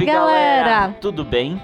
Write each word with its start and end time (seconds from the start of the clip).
Salve, 0.00 0.06
galera! 0.06 0.96
Tudo 0.98 1.24
bem? 1.24 1.60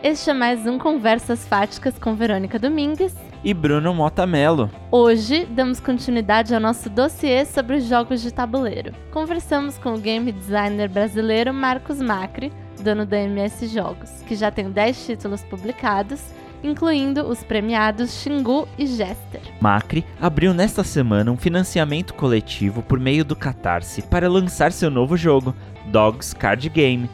Este 0.00 0.30
é 0.30 0.32
mais 0.32 0.64
um 0.64 0.78
Conversas 0.78 1.44
Fáticas 1.44 1.98
com 1.98 2.14
Verônica 2.14 2.56
Domingues 2.56 3.14
e 3.42 3.52
Bruno 3.52 3.92
Motamelo. 3.92 4.70
Hoje 4.92 5.44
damos 5.46 5.80
continuidade 5.80 6.54
ao 6.54 6.60
nosso 6.60 6.88
dossiê 6.88 7.44
sobre 7.44 7.76
os 7.76 7.84
jogos 7.84 8.22
de 8.22 8.32
tabuleiro. 8.32 8.92
Conversamos 9.10 9.76
com 9.76 9.94
o 9.94 9.98
game 9.98 10.30
designer 10.30 10.88
brasileiro 10.88 11.52
Marcos 11.52 12.00
Macri, 12.00 12.52
dono 12.80 13.04
da 13.04 13.18
MS 13.18 13.66
Jogos, 13.66 14.22
que 14.22 14.36
já 14.36 14.52
tem 14.52 14.70
10 14.70 15.06
títulos 15.06 15.42
publicados 15.42 16.22
incluindo 16.62 17.26
os 17.26 17.42
premiados 17.42 18.22
Xingu 18.22 18.68
e 18.78 18.86
Jester. 18.86 19.40
Macri 19.60 20.04
abriu 20.20 20.52
nesta 20.52 20.84
semana 20.84 21.32
um 21.32 21.36
financiamento 21.36 22.14
coletivo 22.14 22.82
por 22.82 23.00
meio 23.00 23.24
do 23.24 23.34
Catarse 23.34 24.02
para 24.02 24.28
lançar 24.28 24.70
seu 24.70 24.90
novo 24.90 25.16
jogo, 25.16 25.54
Dogs 25.86 26.34
Card 26.34 26.68
Game. 26.68 27.08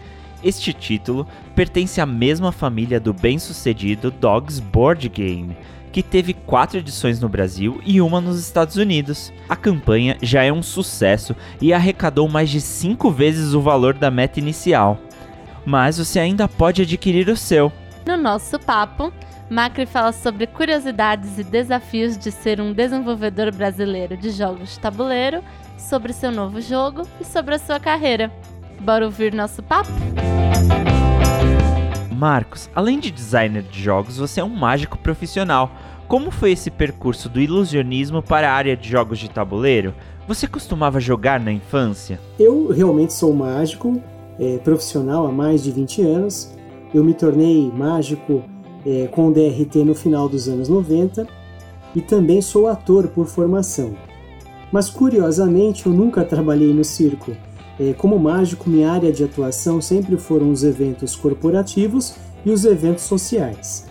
Este 0.46 0.73
título 0.73 1.27
pertence 1.56 2.00
à 2.00 2.06
mesma 2.06 2.52
família 2.52 3.00
do 3.00 3.12
bem-sucedido 3.12 4.12
Dogs 4.12 4.60
Board 4.60 5.09
Game, 5.09 5.56
que 5.91 6.04
teve 6.04 6.34
quatro 6.34 6.78
edições 6.78 7.20
no 7.20 7.28
Brasil 7.28 7.80
e 7.84 8.00
uma 8.00 8.20
nos 8.20 8.38
Estados 8.38 8.77
Unidos. 8.77 9.32
A 9.48 9.56
campanha 9.56 10.16
já 10.23 10.45
é 10.45 10.52
um 10.52 10.62
sucesso 10.62 11.34
e 11.60 11.73
arrecadou 11.73 12.28
mais 12.28 12.48
de 12.48 12.60
cinco 12.60 13.10
vezes 13.10 13.54
o 13.54 13.60
valor 13.60 13.95
da 13.95 14.09
meta 14.09 14.38
inicial. 14.38 14.98
Mas 15.64 15.98
você 15.98 16.20
ainda 16.20 16.46
pode 16.46 16.82
adquirir 16.82 17.28
o 17.28 17.37
seu. 17.37 17.73
No 18.06 18.16
nosso 18.16 18.56
papo, 18.60 19.12
Macri 19.51 19.84
fala 19.84 20.12
sobre 20.12 20.46
curiosidades 20.46 21.40
e 21.40 21.42
desafios 21.42 22.16
de 22.16 22.30
ser 22.30 22.60
um 22.60 22.73
desenvolvedor 22.73 23.52
brasileiro 23.52 24.16
de 24.16 24.30
jogos 24.30 24.74
de 24.74 24.78
tabuleiro, 24.78 25.42
sobre 25.76 26.12
seu 26.12 26.30
novo 26.30 26.60
jogo 26.60 27.02
e 27.20 27.24
sobre 27.24 27.56
a 27.56 27.59
sua 27.59 27.80
carreira. 27.80 28.30
Bora 28.80 29.05
ouvir 29.05 29.33
nosso 29.35 29.63
papo? 29.63 29.91
Marcos, 32.16 32.71
além 32.74 32.99
de 32.99 33.10
designer 33.10 33.63
de 33.63 33.83
jogos, 33.83 34.16
você 34.16 34.41
é 34.41 34.45
um 34.45 34.49
mágico 34.49 34.99
profissional. 34.99 35.71
Como 36.09 36.30
foi 36.30 36.52
esse 36.52 36.71
percurso 36.71 37.29
do 37.29 37.41
ilusionismo 37.41 38.23
para 38.23 38.51
a 38.51 38.55
área 38.55 38.77
de 38.77 38.88
jogos 38.88 39.18
de 39.18 39.29
tabuleiro? 39.29 39.95
Você 40.27 40.46
costumava 40.46 40.99
jogar 40.99 41.38
na 41.38 41.52
infância? 41.52 42.21
Eu 42.38 42.68
realmente 42.68 43.13
sou 43.13 43.33
mágico, 43.33 44.01
é, 44.38 44.59
profissional 44.59 45.27
há 45.27 45.33
mais 45.33 45.63
de 45.63 45.71
20 45.71 46.02
anos. 46.02 46.57
Eu 46.95 47.05
me 47.05 47.13
tornei 47.13 47.71
mágico 47.71 48.43
é, 48.87 49.09
com 49.09 49.33
DRT 49.33 49.85
no 49.85 49.95
final 49.95 50.29
dos 50.29 50.49
anos 50.49 50.68
90 50.68 51.27
e 51.95 52.01
também 52.01 52.40
sou 52.40 52.66
ator 52.66 53.09
por 53.09 53.27
formação. 53.27 53.95
Mas 54.73 54.88
curiosamente 54.90 55.87
eu 55.87 55.93
nunca 55.93 56.24
trabalhei 56.24 56.73
no 56.73 56.85
circo. 56.85 57.33
É, 57.79 57.93
como 57.93 58.19
mágico, 58.19 58.71
minha 58.71 58.91
área 58.91 59.13
de 59.13 59.23
atuação 59.24 59.80
sempre 59.80 60.16
foram 60.16 60.51
os 60.51 60.65
eventos 60.65 61.15
corporativos 61.15 62.15
e 62.45 62.51
os 62.51 62.65
eventos 62.65 63.05
sociais. 63.05 63.87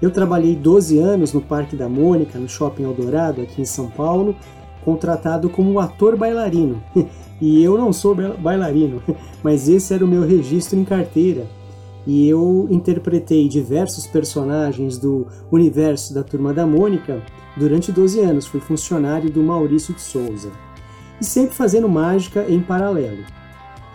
Eu 0.00 0.10
trabalhei 0.10 0.54
12 0.54 0.98
anos 0.98 1.32
no 1.32 1.40
Parque 1.40 1.76
da 1.76 1.88
Mônica, 1.88 2.38
no 2.38 2.48
Shopping 2.48 2.84
Eldorado, 2.84 3.42
aqui 3.42 3.62
em 3.62 3.66
São 3.66 3.88
Paulo, 3.90 4.34
contratado 4.84 5.48
como 5.48 5.78
ator 5.78 6.16
bailarino. 6.16 6.82
e 7.40 7.62
eu 7.62 7.76
não 7.76 7.92
sou 7.92 8.14
bailarino, 8.14 9.02
mas 9.42 9.68
esse 9.68 9.92
era 9.92 10.04
o 10.04 10.08
meu 10.08 10.22
registro 10.22 10.78
em 10.78 10.84
carteira 10.84 11.46
e 12.06 12.28
eu 12.28 12.66
interpretei 12.70 13.48
diversos 13.48 14.06
personagens 14.06 14.98
do 14.98 15.26
universo 15.50 16.12
da 16.12 16.22
Turma 16.22 16.52
da 16.52 16.66
Mônica 16.66 17.22
durante 17.56 17.90
12 17.90 18.20
anos, 18.20 18.46
fui 18.46 18.60
funcionário 18.60 19.30
do 19.30 19.42
Maurício 19.42 19.94
de 19.94 20.02
Souza. 20.02 20.50
E 21.24 21.26
sempre 21.26 21.56
fazendo 21.56 21.88
mágica 21.88 22.44
em 22.46 22.60
paralelo. 22.60 23.24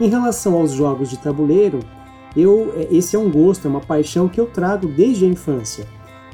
Em 0.01 0.09
relação 0.09 0.55
aos 0.55 0.71
jogos 0.71 1.11
de 1.11 1.19
tabuleiro, 1.19 1.79
eu, 2.35 2.73
é, 2.75 2.87
esse 2.89 3.15
é 3.15 3.19
um 3.19 3.29
gosto, 3.29 3.67
é 3.67 3.69
uma 3.69 3.81
paixão 3.81 4.27
que 4.27 4.41
eu 4.41 4.47
trago 4.47 4.87
desde 4.87 5.25
a 5.25 5.27
infância. 5.27 5.85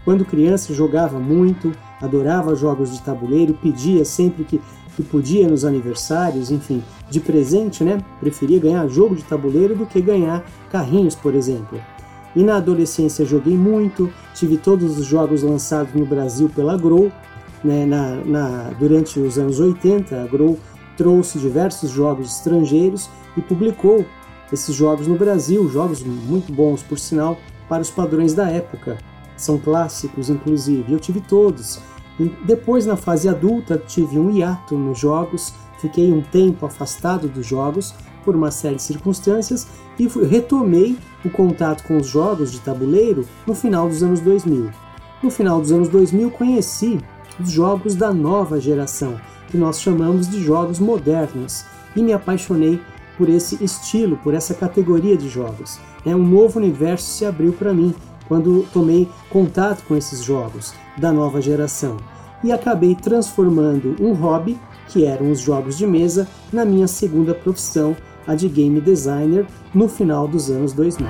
Quando 0.06 0.24
criança 0.24 0.74
jogava 0.74 1.20
muito, 1.20 1.74
adorava 2.02 2.56
jogos 2.56 2.94
de 2.94 3.02
tabuleiro, 3.02 3.54
pedia 3.62 4.06
sempre 4.06 4.46
que 4.46 4.62
que 4.96 5.04
podia 5.04 5.46
nos 5.46 5.66
aniversários, 5.66 6.50
enfim, 6.50 6.82
de 7.10 7.20
presente, 7.20 7.84
né? 7.84 7.98
Preferia 8.22 8.58
ganhar 8.58 8.88
jogo 8.88 9.14
de 9.14 9.26
tabuleiro 9.26 9.76
do 9.76 9.86
que 9.86 10.00
ganhar 10.00 10.46
carrinhos, 10.72 11.16
por 11.16 11.36
exemplo. 11.36 11.78
E 12.34 12.42
na 12.42 12.56
adolescência 12.56 13.26
joguei 13.26 13.58
muito, 13.58 14.10
tive 14.34 14.56
todos 14.56 14.98
os 14.98 15.06
jogos 15.06 15.44
lançados 15.44 15.94
no 15.94 16.06
Brasil 16.06 16.50
pela 16.56 16.78
Grow, 16.78 17.12
né? 17.62 17.86
na, 17.86 18.16
na, 18.24 18.70
durante 18.80 19.20
os 19.20 19.38
anos 19.38 19.60
80, 19.60 20.24
a 20.24 20.28
Grow 20.28 20.58
trouxe 20.98 21.40
diversos 21.40 21.90
jogos 21.90 22.38
estrangeiros 22.38 23.10
e 23.36 23.42
publicou 23.42 24.06
esses 24.52 24.76
jogos 24.76 25.08
no 25.08 25.18
Brasil, 25.18 25.68
jogos 25.70 26.04
muito 26.04 26.54
bons, 26.54 26.84
por 26.84 27.00
sinal, 27.00 27.38
para 27.68 27.82
os 27.82 27.90
padrões 27.90 28.34
da 28.34 28.50
época. 28.50 28.98
São 29.36 29.58
clássicos, 29.58 30.30
inclusive. 30.30 30.94
Eu 30.94 31.00
tive 31.00 31.20
todos. 31.20 31.80
Depois, 32.46 32.86
na 32.86 32.96
fase 32.96 33.28
adulta, 33.28 33.78
tive 33.78 34.18
um 34.18 34.30
hiato 34.30 34.78
nos 34.78 35.00
jogos, 35.00 35.54
fiquei 35.80 36.12
um 36.12 36.22
tempo 36.22 36.66
afastado 36.66 37.28
dos 37.28 37.46
jogos 37.46 37.94
por 38.24 38.36
uma 38.36 38.52
série 38.52 38.76
de 38.76 38.84
circunstâncias 38.84 39.68
e 40.00 40.08
retomei 40.08 40.98
o 41.24 41.30
contato 41.30 41.84
com 41.84 41.98
os 41.98 42.08
jogos 42.08 42.52
de 42.52 42.60
tabuleiro 42.60 43.26
no 43.46 43.54
final 43.54 43.90
dos 43.90 44.02
anos 44.02 44.22
2000. 44.22 44.72
No 45.22 45.30
final 45.30 45.60
dos 45.60 45.72
anos 45.72 45.90
2000, 45.90 46.32
conheci 46.32 47.00
os 47.40 47.52
jogos 47.52 47.96
da 47.96 48.14
nova 48.14 48.60
geração, 48.60 49.20
que 49.48 49.58
nós 49.58 49.82
chamamos 49.82 50.30
de 50.30 50.44
jogos 50.44 50.80
modernos, 50.80 51.66
e 51.96 52.02
me 52.02 52.14
apaixonei 52.14 52.82
por 53.18 53.30
esse 53.30 53.64
estilo, 53.64 54.18
por 54.18 54.34
essa 54.34 54.54
categoria 54.54 55.16
de 55.16 55.30
jogos. 55.30 55.80
É 56.06 56.16
um 56.16 56.24
novo 56.24 56.60
universo 56.60 57.06
se 57.06 57.26
abriu 57.26 57.54
para 57.54 57.74
mim 57.74 57.96
quando 58.28 58.66
tomei 58.74 59.08
contato 59.30 59.84
com 59.88 59.96
esses 59.96 60.24
jogos 60.24 60.74
da 60.98 61.12
nova 61.12 61.42
geração 61.42 61.98
e 62.44 62.52
acabei 62.52 62.96
transformando 62.96 63.96
um 64.00 64.14
hobby, 64.14 64.60
que 64.88 65.06
eram 65.06 65.32
os 65.32 65.40
jogos 65.40 65.78
de 65.78 65.88
mesa, 65.88 66.28
na 66.54 66.64
minha 66.64 66.88
segunda 66.88 67.34
profissão, 67.34 67.96
a 68.28 68.36
de 68.36 68.48
game 68.48 68.80
designer, 68.80 69.48
no 69.74 69.90
final 69.90 70.28
dos 70.28 70.50
anos 70.50 70.74
2000. 70.74 71.08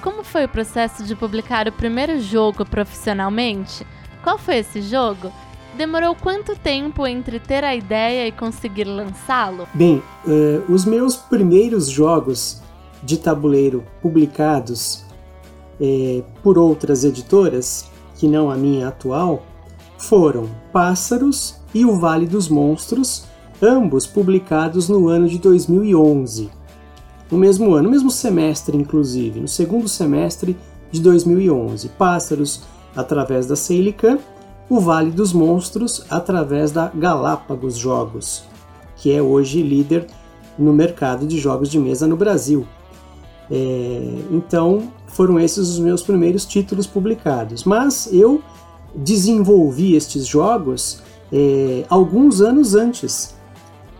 Como 0.00 0.24
foi 0.24 0.46
o 0.46 0.48
processo 0.48 1.04
de 1.04 1.14
publicar 1.14 1.68
o 1.68 1.72
primeiro 1.72 2.18
jogo 2.20 2.64
profissionalmente? 2.64 3.86
Qual 4.22 4.38
foi 4.38 4.58
esse 4.58 4.80
jogo? 4.80 5.30
Demorou 5.76 6.14
quanto 6.14 6.54
tempo 6.56 7.06
entre 7.06 7.40
ter 7.40 7.64
a 7.64 7.74
ideia 7.74 8.26
e 8.28 8.32
conseguir 8.32 8.84
lançá-lo? 8.84 9.66
Bem, 9.72 10.02
uh, 10.26 10.72
os 10.72 10.84
meus 10.84 11.16
primeiros 11.16 11.88
jogos 11.88 12.60
de 13.02 13.16
tabuleiro 13.16 13.82
publicados 14.00 15.04
é, 15.80 16.22
por 16.42 16.58
outras 16.58 17.02
editoras, 17.02 17.90
que 18.16 18.28
não 18.28 18.50
a 18.50 18.54
minha 18.54 18.88
atual, 18.88 19.44
foram 19.98 20.48
Pássaros 20.72 21.56
e 21.74 21.84
O 21.84 21.98
Vale 21.98 22.26
dos 22.26 22.48
Monstros, 22.48 23.24
ambos 23.60 24.06
publicados 24.06 24.88
no 24.88 25.08
ano 25.08 25.28
de 25.28 25.38
2011. 25.38 26.50
No 27.30 27.38
mesmo 27.38 27.74
ano, 27.74 27.84
no 27.84 27.90
mesmo 27.90 28.10
semestre, 28.10 28.76
inclusive, 28.76 29.40
no 29.40 29.48
segundo 29.48 29.88
semestre 29.88 30.56
de 30.90 31.00
2011. 31.00 31.88
Pássaros 31.90 32.62
através 32.94 33.46
da 33.46 33.56
Ceilican, 33.56 34.18
O 34.72 34.80
Vale 34.80 35.10
dos 35.10 35.34
Monstros 35.34 36.02
através 36.08 36.70
da 36.72 36.88
Galápagos 36.88 37.76
Jogos, 37.76 38.44
que 38.96 39.12
é 39.12 39.20
hoje 39.20 39.62
líder 39.62 40.06
no 40.58 40.72
mercado 40.72 41.26
de 41.26 41.38
jogos 41.38 41.68
de 41.68 41.78
mesa 41.78 42.06
no 42.06 42.16
Brasil. 42.16 42.66
É, 43.50 44.14
então, 44.30 44.90
foram 45.08 45.38
esses 45.38 45.68
os 45.68 45.78
meus 45.78 46.02
primeiros 46.02 46.46
títulos 46.46 46.86
publicados. 46.86 47.64
Mas 47.64 48.08
eu 48.14 48.40
desenvolvi 48.94 49.94
estes 49.94 50.26
jogos 50.26 51.02
é, 51.30 51.84
alguns 51.90 52.40
anos 52.40 52.74
antes. 52.74 53.34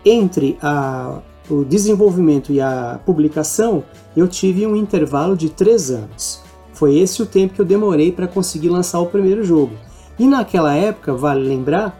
Entre 0.03 0.57
a, 0.59 1.19
o 1.51 1.63
desenvolvimento 1.63 2.51
e 2.51 2.59
a 2.59 2.99
publicação, 3.05 3.83
eu 4.17 4.27
tive 4.27 4.65
um 4.65 4.75
intervalo 4.75 5.37
de 5.37 5.51
três 5.51 5.91
anos. 5.91 6.41
Foi 6.73 6.97
esse 6.97 7.21
o 7.21 7.27
tempo 7.27 7.53
que 7.53 7.61
eu 7.61 7.65
demorei 7.65 8.11
para 8.11 8.27
conseguir 8.27 8.69
lançar 8.69 8.99
o 9.01 9.05
primeiro 9.05 9.43
jogo. 9.43 9.92
E 10.17 10.27
naquela 10.27 10.73
época, 10.73 11.13
vale 11.13 11.47
lembrar, 11.47 11.99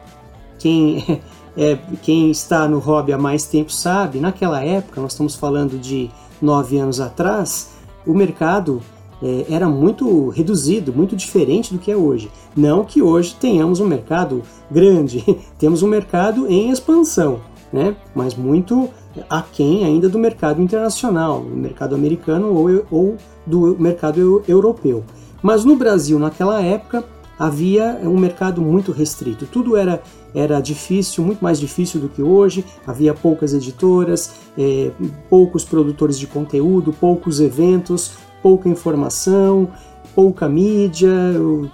quem, 0.60 1.22
é, 1.58 1.78
quem 2.02 2.32
está 2.32 2.68
no 2.68 2.80
hobby 2.80 3.14
há 3.14 3.18
mais 3.18 3.46
tempo 3.46 3.72
sabe, 3.72 4.20
naquela 4.20 4.64
época, 4.64 5.02
nós 5.02 5.14
estamos 5.14 5.36
falando 5.36 5.80
de 5.80 6.10
nove 6.42 6.78
anos 6.78 7.00
atrás, 7.00 7.72
o 8.06 8.14
mercado 8.14 8.82
é, 9.22 9.46
era 9.50 9.70
muito 9.70 10.30
reduzido, 10.30 10.94
muito 10.94 11.16
diferente 11.16 11.74
do 11.74 11.80
que 11.80 11.90
é 11.90 11.96
hoje. 11.96 12.30
Não 12.56 12.84
que 12.84 13.02
hoje 13.02 13.36
tenhamos 13.40 13.80
um 13.80 13.88
mercado 13.88 14.44
grande, 14.70 15.24
temos 15.58 15.82
um 15.82 15.88
mercado 15.88 16.48
em 16.48 16.70
expansão, 16.70 17.40
né? 17.72 17.96
mas 18.14 18.36
muito 18.36 18.90
aquém 19.30 19.86
ainda 19.86 20.10
do 20.10 20.20
mercado 20.20 20.62
internacional, 20.62 21.40
do 21.42 21.56
mercado 21.56 21.96
americano 21.96 22.54
ou, 22.54 22.86
ou 22.92 23.18
do 23.46 23.78
mercado 23.80 24.44
europeu. 24.48 25.04
Mas 25.42 25.64
no 25.64 25.76
Brasil, 25.76 26.20
naquela 26.20 26.62
época, 26.62 27.04
havia 27.38 28.00
um 28.04 28.18
mercado 28.18 28.62
muito 28.62 28.92
restrito. 28.92 29.46
Tudo 29.46 29.76
era 29.76 30.02
era 30.36 30.60
difícil, 30.60 31.24
muito 31.24 31.44
mais 31.44 31.60
difícil 31.60 32.02
do 32.02 32.10
que 32.10 32.22
hoje. 32.22 32.66
Havia 32.88 33.14
poucas 33.14 33.54
editoras, 33.54 34.32
é, 34.58 34.92
poucos 35.30 35.64
produtores 35.64 36.18
de 36.18 36.26
conteúdo, 36.26 36.92
poucos 36.92 37.40
eventos, 37.40 38.14
pouca 38.42 38.68
informação, 38.68 39.70
pouca 40.16 40.50
mídia, 40.50 41.14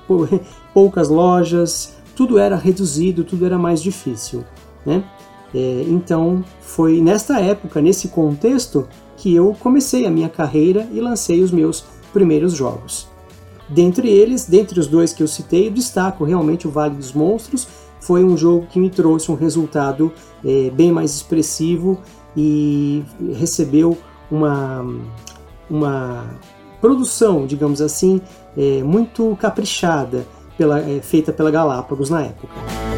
poucas 0.73 1.07
lojas. 1.07 1.95
Tudo 2.15 2.38
era 2.38 2.57
reduzido, 2.57 3.23
tudo 3.23 3.45
era 3.45 3.57
mais 3.57 3.81
difícil. 3.81 4.44
Né? 4.85 5.03
É, 5.55 5.85
então 5.88 6.44
foi 6.59 7.00
nesta 7.01 7.39
época, 7.39 7.81
nesse 7.81 8.09
contexto, 8.09 8.88
que 9.15 9.33
eu 9.33 9.55
comecei 9.59 10.05
a 10.05 10.09
minha 10.09 10.29
carreira 10.29 10.88
e 10.91 11.00
lancei 11.00 11.41
os 11.41 11.51
meus 11.51 11.85
primeiros 12.12 12.53
jogos. 12.53 13.07
Dentre 13.69 14.10
eles, 14.10 14.45
dentre 14.45 14.80
os 14.80 14.88
dois 14.88 15.13
que 15.13 15.21
eu 15.21 15.27
citei, 15.27 15.69
destaco 15.69 16.24
realmente 16.24 16.68
o 16.68 16.71
Vale 16.71 16.95
dos 16.95 17.13
Monstros. 17.13 17.68
Foi 18.01 18.24
um 18.24 18.36
jogo 18.36 18.66
que 18.68 18.80
me 18.80 18.89
trouxe 18.89 19.31
um 19.31 19.36
resultado 19.36 20.12
é, 20.44 20.69
bem 20.71 20.92
mais 20.92 21.13
expressivo 21.16 22.00
e 22.36 23.04
recebeu 23.38 23.98
uma, 24.31 24.86
uma 25.69 26.25
produção, 26.81 27.45
digamos 27.45 27.81
assim, 27.81 28.21
é, 28.57 28.81
muito 28.83 29.38
caprichada, 29.39 30.25
pela, 30.57 30.80
é, 30.80 31.00
feita 31.01 31.31
pela 31.31 31.50
Galápagos 31.50 32.10
na 32.10 32.22
época. 32.24 32.88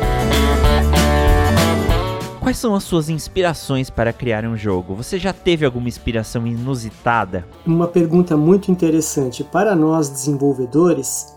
Quais 2.52 2.60
são 2.60 2.76
as 2.76 2.84
suas 2.84 3.08
inspirações 3.08 3.90
para 3.90 4.12
criar 4.12 4.44
um 4.44 4.58
jogo? 4.58 4.94
Você 4.96 5.18
já 5.18 5.32
teve 5.32 5.66
alguma 5.66 5.88
inspiração 5.88 6.46
inusitada? 6.46 7.48
Uma 7.66 7.88
pergunta 7.88 8.36
muito 8.36 8.70
interessante 8.70 9.42
para 9.42 9.74
nós 9.74 10.10
desenvolvedores. 10.10 11.34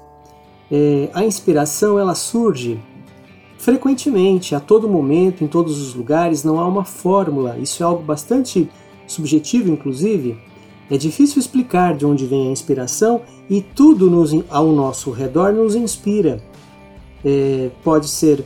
É, 0.69 1.11
a 1.15 1.25
inspiração 1.25 2.01
ela 2.01 2.17
surge 2.17 2.81
frequentemente, 3.57 4.57
a 4.57 4.61
todo 4.61 4.89
momento, 4.89 5.45
em 5.45 5.47
todos 5.47 5.81
os 5.81 5.95
lugares. 5.95 6.43
Não 6.43 6.59
há 6.59 6.67
uma 6.67 6.85
fórmula. 6.85 7.57
Isso 7.59 7.81
é 7.85 7.87
algo 7.87 8.03
bastante 8.03 8.69
subjetivo, 9.07 9.71
inclusive. 9.71 10.37
É 10.91 10.97
difícil 10.97 11.39
explicar 11.39 11.97
de 11.97 12.05
onde 12.05 12.27
vem 12.27 12.49
a 12.49 12.51
inspiração 12.51 13.23
e 13.49 13.61
tudo 13.63 14.11
nos, 14.11 14.33
ao 14.51 14.67
nosso 14.73 15.13
redor 15.13 15.53
nos 15.53 15.77
inspira. 15.77 16.43
É, 17.25 17.71
pode 17.85 18.09
ser 18.09 18.45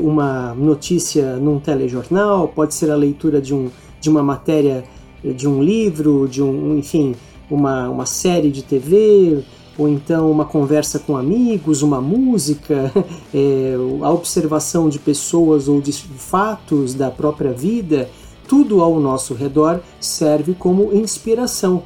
uma 0.00 0.54
notícia 0.54 1.36
num 1.36 1.58
telejornal, 1.60 2.48
pode 2.48 2.74
ser 2.74 2.90
a 2.90 2.96
leitura 2.96 3.40
de, 3.40 3.54
um, 3.54 3.70
de 4.00 4.10
uma 4.10 4.22
matéria 4.22 4.84
é, 5.24 5.32
de 5.32 5.48
um 5.48 5.62
livro, 5.62 6.28
de 6.28 6.42
um, 6.42 6.78
enfim, 6.78 7.14
uma, 7.50 7.88
uma 7.88 8.06
série 8.06 8.50
de 8.50 8.62
TV, 8.62 9.42
ou 9.76 9.88
então 9.88 10.30
uma 10.30 10.44
conversa 10.44 10.98
com 10.98 11.16
amigos, 11.16 11.82
uma 11.82 12.00
música, 12.00 12.92
é, 13.34 13.74
a 14.02 14.10
observação 14.10 14.88
de 14.88 14.98
pessoas 14.98 15.68
ou 15.68 15.80
de 15.80 15.92
fatos 15.92 16.94
da 16.94 17.10
própria 17.10 17.52
vida, 17.52 18.08
tudo 18.46 18.82
ao 18.82 18.98
nosso 18.98 19.34
redor 19.34 19.80
serve 20.00 20.54
como 20.54 20.92
inspiração. 20.92 21.82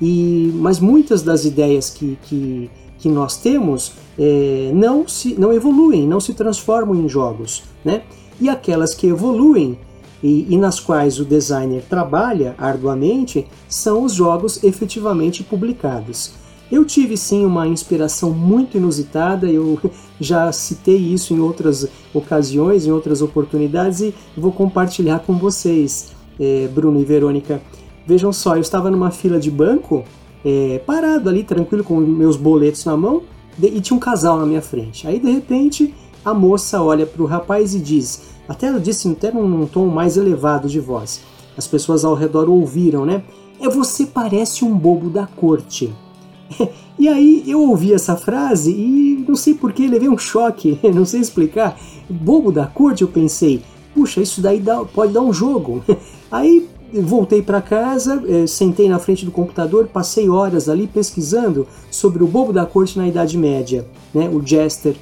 E, 0.00 0.50
mas 0.54 0.78
muitas 0.78 1.22
das 1.22 1.44
ideias 1.44 1.90
que, 1.90 2.18
que, 2.24 2.70
que 2.98 3.08
nós 3.08 3.36
temos 3.36 3.92
é, 4.18 4.70
não, 4.74 5.06
se, 5.06 5.34
não 5.38 5.52
evoluem, 5.52 6.06
não 6.06 6.20
se 6.20 6.34
transformam 6.34 6.96
em 6.96 7.08
jogos. 7.08 7.64
Né? 7.84 8.02
E 8.40 8.48
aquelas 8.48 8.94
que 8.94 9.06
evoluem 9.06 9.78
e, 10.22 10.46
e, 10.48 10.56
nas 10.56 10.80
quais 10.80 11.20
o 11.20 11.24
designer 11.24 11.82
trabalha 11.88 12.54
arduamente 12.58 13.46
são 13.68 14.02
os 14.02 14.14
jogos 14.14 14.62
efetivamente 14.64 15.42
publicados. 15.42 16.32
Eu 16.70 16.84
tive 16.84 17.16
sim 17.16 17.44
uma 17.44 17.68
inspiração 17.68 18.32
muito 18.32 18.76
inusitada, 18.76 19.48
eu 19.48 19.78
já 20.18 20.50
citei 20.50 20.96
isso 20.96 21.32
em 21.32 21.38
outras 21.38 21.88
ocasiões, 22.12 22.86
em 22.86 22.90
outras 22.90 23.22
oportunidades 23.22 24.00
e 24.00 24.14
vou 24.36 24.50
compartilhar 24.50 25.20
com 25.20 25.38
vocês, 25.38 26.12
é, 26.40 26.68
Bruno 26.74 27.00
e 27.00 27.04
Verônica. 27.04 27.62
Vejam 28.06 28.32
só, 28.32 28.56
eu 28.56 28.60
estava 28.60 28.90
numa 28.90 29.10
fila 29.10 29.38
de 29.38 29.50
banco, 29.50 30.04
é, 30.44 30.80
parado 30.84 31.28
ali, 31.28 31.44
tranquilo, 31.44 31.84
com 31.84 32.00
meus 32.00 32.36
boletos 32.36 32.84
na 32.84 32.96
mão, 32.96 33.22
e 33.60 33.80
tinha 33.80 33.96
um 33.96 34.00
casal 34.00 34.38
na 34.38 34.46
minha 34.46 34.62
frente. 34.62 35.06
Aí 35.06 35.18
de 35.18 35.30
repente 35.30 35.94
a 36.24 36.34
moça 36.34 36.82
olha 36.82 37.06
para 37.06 37.22
o 37.22 37.26
rapaz 37.26 37.74
e 37.74 37.80
diz, 37.80 38.22
até 38.48 38.66
ela 38.66 38.80
disse 38.80 39.08
até 39.08 39.32
num, 39.32 39.46
num 39.48 39.66
tom 39.66 39.86
mais 39.86 40.16
elevado 40.16 40.68
de 40.68 40.80
voz. 40.80 41.20
As 41.56 41.66
pessoas 41.66 42.04
ao 42.04 42.14
redor 42.14 42.48
ouviram, 42.48 43.06
né? 43.06 43.22
É 43.60 43.68
você 43.68 44.06
parece 44.06 44.64
um 44.64 44.76
bobo 44.76 45.08
da 45.08 45.26
corte. 45.26 45.92
e 46.98 47.08
aí 47.08 47.44
eu 47.46 47.60
ouvi 47.60 47.92
essa 47.92 48.16
frase 48.16 48.70
e 48.70 49.24
não 49.26 49.36
sei 49.36 49.54
porquê, 49.54 49.86
levei 49.86 50.08
um 50.08 50.18
choque, 50.18 50.78
não 50.94 51.04
sei 51.04 51.20
explicar. 51.20 51.78
Bobo 52.08 52.52
da 52.52 52.66
corte, 52.66 53.02
eu 53.02 53.08
pensei, 53.08 53.62
puxa, 53.94 54.20
isso 54.20 54.40
daí 54.40 54.60
dá, 54.60 54.84
pode 54.84 55.12
dar 55.12 55.22
um 55.22 55.32
jogo. 55.32 55.82
aí 56.30 56.68
voltei 56.92 57.42
para 57.42 57.60
casa, 57.60 58.22
eh, 58.26 58.46
sentei 58.46 58.88
na 58.88 58.98
frente 58.98 59.24
do 59.24 59.30
computador, 59.30 59.88
passei 59.88 60.28
horas 60.28 60.68
ali 60.68 60.86
pesquisando 60.86 61.66
sobre 61.90 62.22
o 62.22 62.26
bobo 62.26 62.52
da 62.52 62.66
corte 62.66 62.98
na 62.98 63.08
Idade 63.08 63.36
Média, 63.36 63.86
né, 64.14 64.28
o 64.28 64.44
Jester. 64.44 64.96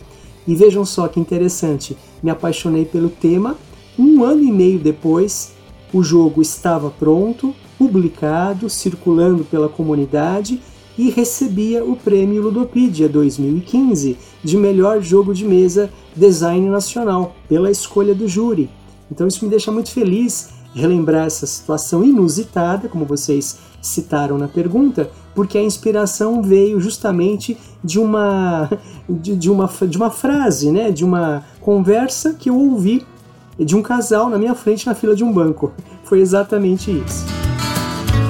E 0.47 0.55
vejam 0.55 0.85
só 0.85 1.09
que 1.09 1.21
interessante, 1.21 1.97
me 2.23 2.31
apaixonei 2.31 2.85
pelo 2.85 3.09
tema. 3.09 3.57
Um 3.99 4.23
ano 4.23 4.43
e 4.43 4.53
meio 4.53 4.79
depois, 4.79 5.53
o 5.93 6.03
jogo 6.03 6.43
estava 6.43 6.91
pronto, 6.91 7.55
publicado, 7.79 8.69
circulando 8.69 9.45
pela 9.45 9.69
comunidade 9.69 10.61
e 10.97 11.11
recebia 11.11 11.85
o 11.85 11.97
prêmio 11.97 12.43
Ludopedia 12.43 13.09
2015 13.09 14.17
de 14.43 14.57
melhor 14.57 15.03
jogo 15.03 15.35
de 15.35 15.45
mesa 15.45 15.91
design 16.15 16.69
nacional 16.69 17.35
pela 17.49 17.71
escolha 17.71 18.15
do 18.15 18.29
júri. 18.29 18.71
Então 19.11 19.27
isso 19.27 19.45
me 19.45 19.51
deixa 19.51 19.73
muito 19.73 19.91
feliz 19.91 20.51
relembrar 20.75 21.27
essa 21.27 21.47
situação 21.47 22.05
inusitada, 22.05 22.89
como 22.89 23.05
vocês 23.05 23.59
citaram 23.81 24.39
na 24.39 24.49
pergunta, 24.49 25.11
porque 25.35 25.59
a 25.59 25.63
inspiração 25.63 26.43
veio 26.43 26.81
justamente 26.81 27.57
de 27.83 27.99
uma, 27.99 28.71
de, 29.09 29.37
de, 29.37 29.51
uma, 29.51 29.71
de 29.89 29.97
uma 29.97 30.11
frase, 30.11 30.71
né, 30.71 30.91
de 30.91 31.05
uma 31.05 31.45
conversa 31.61 32.35
que 32.35 32.51
eu 32.51 32.57
ouvi 32.57 33.07
de 33.59 33.77
um 33.77 33.83
casal 33.83 34.29
na 34.29 34.39
minha 34.39 34.55
frente 34.55 34.87
na 34.87 34.95
fila 34.95 35.15
de 35.15 35.23
um 35.23 35.33
banco. 35.33 35.73
Foi 36.05 36.21
exatamente 36.21 36.91
isso. 36.91 37.25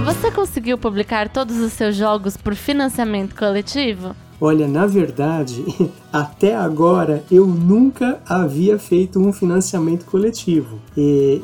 Você 0.05 0.31
conseguiu 0.31 0.76
publicar 0.76 1.29
todos 1.31 1.56
os 1.56 1.73
seus 1.73 1.96
jogos 1.96 2.37
por 2.37 2.55
financiamento 2.55 3.35
coletivo? 3.35 4.14
Olha, 4.46 4.69
na 4.69 4.85
verdade, 4.85 5.64
até 6.12 6.55
agora 6.55 7.25
eu 7.31 7.46
nunca 7.46 8.20
havia 8.29 8.79
feito 8.79 9.19
um 9.19 9.32
financiamento 9.32 10.05
coletivo. 10.05 10.79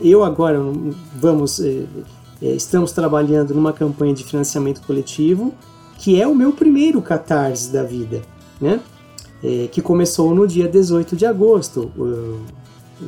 Eu 0.04 0.22
agora, 0.22 0.58
vamos, 1.16 1.60
é, 1.60 1.84
é, 2.42 2.48
estamos 2.48 2.92
trabalhando 2.92 3.54
numa 3.54 3.72
campanha 3.72 4.12
de 4.12 4.22
financiamento 4.22 4.82
coletivo, 4.82 5.54
que 5.96 6.20
é 6.20 6.26
o 6.26 6.34
meu 6.34 6.52
primeiro 6.52 7.00
catarse 7.00 7.72
da 7.72 7.82
vida, 7.82 8.20
né? 8.60 8.80
É, 9.42 9.66
que 9.72 9.80
começou 9.80 10.34
no 10.34 10.46
dia 10.46 10.68
18 10.68 11.16
de 11.16 11.24
agosto, 11.24 11.90
o 11.96 12.38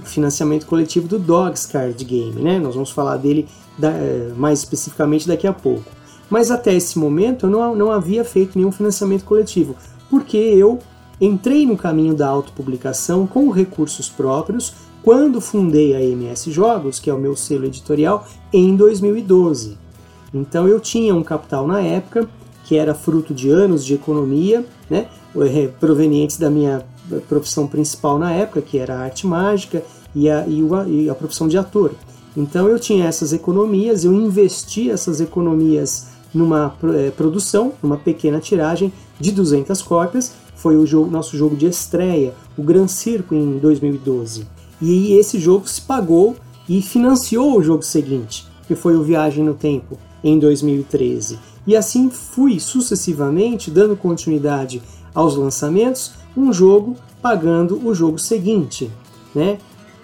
financiamento 0.04 0.64
coletivo 0.64 1.06
do 1.06 1.18
Dogs 1.18 1.70
Card 1.70 2.02
Game, 2.02 2.40
né? 2.40 2.58
Nós 2.58 2.75
vamos 2.75 2.90
falar 2.90 3.18
dele 3.18 3.46
mais 4.38 4.61
especificamente 4.61 5.28
daqui 5.28 5.46
a 5.46 5.52
pouco. 5.52 5.84
Mas 6.32 6.50
até 6.50 6.74
esse 6.74 6.98
momento 6.98 7.44
eu 7.44 7.50
não, 7.50 7.76
não 7.76 7.92
havia 7.92 8.24
feito 8.24 8.56
nenhum 8.56 8.72
financiamento 8.72 9.22
coletivo, 9.22 9.76
porque 10.08 10.38
eu 10.38 10.78
entrei 11.20 11.66
no 11.66 11.76
caminho 11.76 12.14
da 12.14 12.26
autopublicação 12.26 13.26
com 13.26 13.50
recursos 13.50 14.08
próprios 14.08 14.72
quando 15.02 15.42
fundei 15.42 15.94
a 15.94 16.00
MS 16.00 16.50
Jogos, 16.50 16.98
que 16.98 17.10
é 17.10 17.12
o 17.12 17.18
meu 17.18 17.36
selo 17.36 17.66
editorial, 17.66 18.26
em 18.50 18.74
2012. 18.74 19.76
Então 20.32 20.66
eu 20.66 20.80
tinha 20.80 21.14
um 21.14 21.22
capital 21.22 21.66
na 21.66 21.82
época 21.82 22.26
que 22.64 22.78
era 22.78 22.94
fruto 22.94 23.34
de 23.34 23.50
anos 23.50 23.84
de 23.84 23.92
economia, 23.92 24.64
né, 24.88 25.08
eh, 25.36 25.68
provenientes 25.78 26.38
da 26.38 26.48
minha 26.48 26.82
profissão 27.28 27.66
principal 27.66 28.18
na 28.18 28.32
época, 28.32 28.62
que 28.62 28.78
era 28.78 28.94
a 28.94 29.00
arte 29.00 29.26
mágica 29.26 29.84
e 30.14 30.30
a, 30.30 30.46
e 30.48 30.62
a, 30.62 30.88
e 30.88 31.10
a 31.10 31.14
profissão 31.14 31.46
de 31.46 31.58
ator. 31.58 31.92
Então 32.34 32.68
eu 32.68 32.78
tinha 32.78 33.04
essas 33.04 33.34
economias, 33.34 34.02
eu 34.02 34.14
investi 34.14 34.90
essas 34.90 35.20
economias 35.20 36.10
numa 36.34 36.74
é, 36.94 37.10
produção, 37.10 37.72
numa 37.82 37.96
pequena 37.96 38.40
tiragem 38.40 38.92
de 39.18 39.32
200 39.32 39.80
cópias. 39.82 40.32
Foi 40.56 40.76
o 40.76 40.86
jogo, 40.86 41.10
nosso 41.10 41.36
jogo 41.36 41.56
de 41.56 41.66
estreia, 41.66 42.34
o 42.56 42.62
Gran 42.62 42.86
Circo, 42.86 43.34
em 43.34 43.58
2012. 43.58 44.46
E 44.80 45.14
esse 45.14 45.38
jogo 45.38 45.68
se 45.68 45.80
pagou 45.80 46.36
e 46.68 46.80
financiou 46.80 47.56
o 47.56 47.62
jogo 47.62 47.82
seguinte, 47.82 48.46
que 48.66 48.74
foi 48.74 48.96
o 48.96 49.02
Viagem 49.02 49.44
no 49.44 49.54
Tempo, 49.54 49.98
em 50.22 50.38
2013. 50.38 51.38
E 51.66 51.76
assim 51.76 52.10
fui 52.10 52.58
sucessivamente 52.58 53.70
dando 53.70 53.96
continuidade 53.96 54.82
aos 55.14 55.36
lançamentos, 55.36 56.12
um 56.36 56.52
jogo 56.52 56.96
pagando 57.20 57.80
o 57.86 57.94
jogo 57.94 58.18
seguinte. 58.18 58.90
Né? 59.34 59.58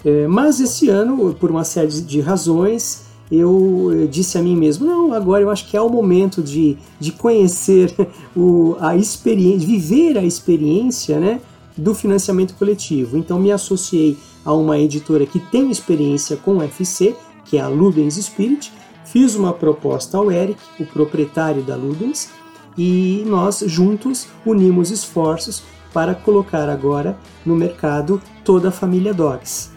É, 0.05 0.27
mas 0.29 0.61
esse 0.61 0.89
ano, 0.89 1.35
por 1.35 1.51
uma 1.51 1.65
série 1.65 2.01
de 2.01 2.21
razões, 2.21 3.08
eu 3.31 4.09
disse 4.11 4.39
a 4.39 4.43
mim 4.43 4.57
mesmo, 4.57 4.87
não, 4.87 5.13
agora 5.13 5.43
eu 5.43 5.51
acho 5.51 5.69
que 5.69 5.77
é 5.77 5.81
o 5.81 5.89
momento 5.89 6.43
de, 6.43 6.77
de 6.99 7.13
conhecer 7.13 7.95
o, 8.35 8.77
a 8.81 8.97
experiência, 8.97 9.67
viver 9.67 10.17
a 10.17 10.25
experiência 10.25 11.21
né, 11.21 11.41
do 11.77 11.95
financiamento 11.95 12.55
coletivo. 12.55 13.17
Então 13.17 13.39
me 13.39 13.53
associei 13.53 14.17
a 14.45 14.53
uma 14.53 14.79
editora 14.79 15.27
que 15.27 15.39
tem 15.39 15.71
experiência 15.71 16.37
com 16.37 16.63
FC, 16.63 17.15
que 17.45 17.59
é 17.59 17.61
a 17.61 17.69
Ludens 17.69 18.15
Spirit. 18.15 18.73
Fiz 19.05 19.35
uma 19.35 19.53
proposta 19.53 20.19
ao 20.19 20.31
Eric, 20.31 20.59
o 20.79 20.87
proprietário 20.87 21.63
da 21.63 21.77
Ludens, 21.77 22.31
e 22.77 23.25
nós 23.27 23.63
juntos 23.67 24.27
unimos 24.45 24.91
esforços 24.91 25.63
para 25.93 26.15
colocar 26.15 26.69
agora 26.69 27.19
no 27.45 27.57
mercado 27.57 28.21
toda 28.45 28.69
a 28.69 28.73
família 28.73 29.13
Dogs. 29.13 29.71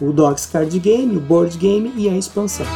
O 0.00 0.12
Dogs 0.12 0.48
Card 0.50 0.78
Game, 0.78 1.16
o 1.16 1.20
Board 1.20 1.56
Game 1.58 1.92
e 1.94 2.08
a 2.08 2.16
expansão. 2.16 2.66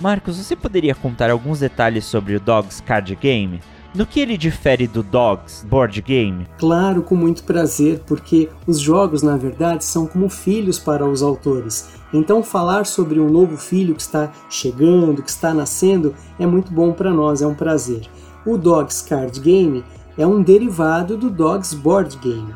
Marcos, 0.00 0.36
você 0.36 0.54
poderia 0.54 0.94
contar 0.94 1.30
alguns 1.30 1.60
detalhes 1.60 2.04
sobre 2.04 2.34
o 2.36 2.40
Dogs 2.40 2.82
Card 2.82 3.14
Game? 3.16 3.60
No 3.94 4.06
que 4.06 4.20
ele 4.20 4.36
difere 4.36 4.86
do 4.86 5.02
Dogs 5.02 5.64
Board 5.66 6.00
Game? 6.02 6.46
Claro, 6.58 7.02
com 7.02 7.16
muito 7.16 7.42
prazer, 7.42 8.02
porque 8.06 8.48
os 8.66 8.78
jogos, 8.78 9.22
na 9.22 9.36
verdade, 9.36 9.84
são 9.84 10.06
como 10.06 10.28
filhos 10.28 10.78
para 10.78 11.06
os 11.06 11.22
autores. 11.22 11.88
Então, 12.12 12.42
falar 12.42 12.86
sobre 12.86 13.18
um 13.18 13.28
novo 13.28 13.56
filho 13.56 13.94
que 13.94 14.02
está 14.02 14.30
chegando, 14.48 15.22
que 15.22 15.30
está 15.30 15.52
nascendo, 15.52 16.14
é 16.38 16.46
muito 16.46 16.72
bom 16.72 16.92
para 16.92 17.12
nós, 17.12 17.42
é 17.42 17.46
um 17.46 17.54
prazer. 17.54 18.02
O 18.46 18.56
Dogs 18.56 19.02
Card 19.08 19.40
Game 19.40 19.84
é 20.16 20.26
um 20.26 20.42
derivado 20.42 21.16
do 21.16 21.30
Dogs 21.30 21.74
Board 21.74 22.18
Game. 22.18 22.54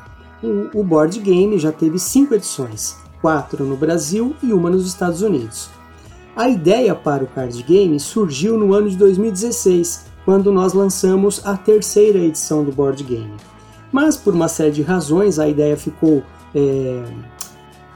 O, 0.75 0.82
board 0.82 1.20
game 1.20 1.56
já 1.56 1.70
teve 1.70 2.00
cinco 2.00 2.34
edições, 2.34 2.96
quatro 3.20 3.64
no 3.64 3.76
Brasil 3.76 4.34
e 4.42 4.52
uma 4.52 4.68
nos 4.68 4.87
Estados 4.87 5.22
Unidos. 5.22 5.70
A 6.34 6.48
ideia 6.48 6.94
para 6.94 7.22
o 7.22 7.26
card 7.26 7.62
game 7.62 8.00
surgiu 8.00 8.56
no 8.56 8.72
ano 8.72 8.88
de 8.88 8.96
2016, 8.96 10.06
quando 10.24 10.50
nós 10.50 10.72
lançamos 10.72 11.44
a 11.44 11.56
terceira 11.58 12.18
edição 12.18 12.64
do 12.64 12.72
board 12.72 13.04
game. 13.04 13.34
Mas 13.92 14.16
por 14.16 14.32
uma 14.34 14.48
série 14.48 14.70
de 14.70 14.82
razões 14.82 15.38
a 15.38 15.46
ideia 15.46 15.76
ficou 15.76 16.22
é, 16.54 17.04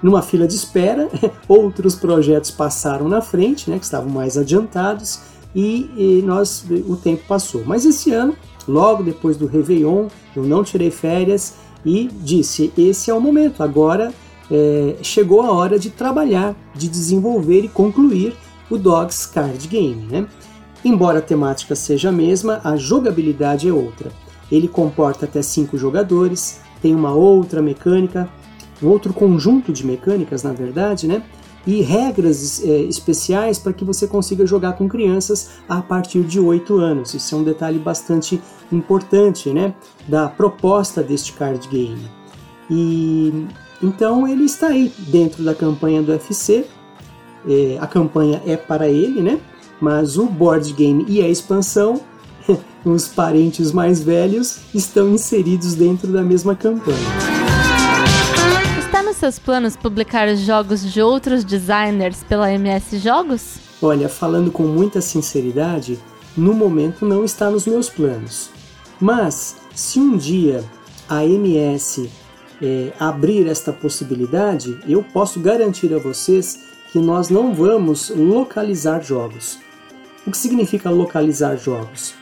numa 0.03 0.21
fila 0.21 0.47
de 0.47 0.55
espera, 0.55 1.09
outros 1.49 1.95
projetos 1.95 2.51
passaram 2.51 3.09
na 3.09 3.23
frente, 3.23 3.71
né, 3.71 3.79
que 3.79 3.85
estavam 3.85 4.11
mais 4.11 4.37
adiantados, 4.37 5.21
e, 5.55 5.91
e 5.97 6.23
nós 6.23 6.67
o 6.87 6.97
tempo 6.97 7.23
passou. 7.27 7.63
Mas 7.65 7.87
esse 7.87 8.13
ano, 8.13 8.37
logo 8.69 9.03
depois 9.03 9.39
do 9.39 9.47
Réveillon, 9.47 10.09
eu 10.35 10.43
não 10.43 10.63
tirei 10.63 10.91
férias 10.91 11.55
e 11.87 12.11
disse: 12.21 12.71
esse 12.77 13.11
é 13.11 13.15
o 13.15 13.21
momento, 13.21 13.63
agora 13.63 14.13
é, 14.51 14.97
chegou 15.03 15.43
a 15.43 15.53
hora 15.53 15.79
de 15.79 15.91
trabalhar, 15.91 16.55
de 16.75 16.89
desenvolver 16.89 17.61
e 17.65 17.69
concluir 17.69 18.37
o 18.71 18.77
Dogs 18.77 19.27
Card 19.29 19.67
Game. 19.69 20.07
Né? 20.11 20.27
Embora 20.85 21.19
a 21.19 21.23
temática 21.23 21.75
seja 21.75 22.11
a 22.11 22.13
mesma, 22.13 22.61
a 22.63 22.77
jogabilidade 22.77 23.69
é 23.69 23.73
outra. 23.73 24.11
Ele 24.51 24.69
comporta 24.69 25.25
até 25.25 25.43
cinco 25.43 25.77
jogadores, 25.77 26.61
tem 26.81 26.95
uma 26.95 27.13
outra 27.13 27.61
mecânica, 27.61 28.29
um 28.83 28.89
outro 28.89 29.13
conjunto 29.13 29.73
de 29.73 29.85
mecânicas, 29.85 30.43
na 30.43 30.53
verdade, 30.53 31.09
né? 31.09 31.23
e 31.67 31.83
regras 31.83 32.63
é, 32.63 32.83
especiais 32.83 33.59
para 33.59 33.73
que 33.73 33.85
você 33.85 34.07
consiga 34.07 34.47
jogar 34.47 34.75
com 34.75 34.89
crianças 34.89 35.51
a 35.69 35.83
partir 35.83 36.23
de 36.23 36.39
8 36.39 36.79
anos. 36.79 37.13
Isso 37.13 37.35
é 37.35 37.39
um 37.39 37.43
detalhe 37.43 37.79
bastante 37.79 38.41
importante 38.71 39.51
né, 39.51 39.75
da 40.07 40.29
proposta 40.29 41.03
deste 41.03 41.33
card 41.33 41.67
game. 41.69 42.09
E 42.71 43.47
então 43.83 44.27
ele 44.27 44.45
está 44.45 44.69
aí 44.69 44.93
dentro 44.99 45.43
da 45.43 45.55
campanha 45.55 46.03
do 46.03 46.13
UFC. 46.13 46.67
É, 47.49 47.79
a 47.81 47.87
campanha 47.87 48.43
é 48.47 48.57
para 48.57 48.89
ele, 48.89 49.21
né? 49.21 49.39
Mas 49.81 50.17
o 50.17 50.27
board 50.27 50.73
game 50.73 51.05
e 51.09 51.23
a 51.23 51.29
expansão, 51.29 52.01
os 52.85 53.09
parentes 53.09 53.73
mais 53.73 54.01
velhos, 54.01 54.61
estão 54.75 55.11
inseridos 55.11 55.75
dentro 55.75 56.13
da 56.13 56.23
mesma 56.23 56.55
campanha. 56.55 56.97
Está 58.79 59.03
nos 59.03 59.17
seus 59.17 59.39
planos 59.39 59.77
publicar 59.77 60.35
jogos 60.37 60.91
de 60.91 61.03
outros 61.03 61.45
designers 61.45 62.25
pela 62.25 62.51
MS 62.51 62.99
Jogos? 62.99 63.59
Olha, 63.83 64.09
falando 64.09 64.51
com 64.51 64.63
muita 64.63 65.03
sinceridade, 65.03 65.99
no 66.37 66.55
momento 66.55 67.05
não 67.05 67.25
está 67.25 67.51
nos 67.51 67.67
meus 67.67 67.91
planos. 67.91 68.51
Mas 68.99 69.57
se 69.75 70.01
um 70.01 70.17
dia 70.17 70.65
a 71.09 71.25
MS 71.25 72.11
é, 72.61 72.93
abrir 72.99 73.47
esta 73.47 73.73
possibilidade, 73.73 74.79
eu 74.89 75.03
posso 75.03 75.41
garantir 75.41 75.93
a 75.95 75.99
vocês 75.99 76.61
que 76.91 76.99
nós 76.99 77.29
não 77.29 77.55
vamos 77.55 78.11
localizar 78.11 79.03
jogos. 79.03 79.59
O 80.27 80.31
que 80.31 80.39
significa 80.39 80.91
localizar 80.91 81.57
jogos? 81.57 82.15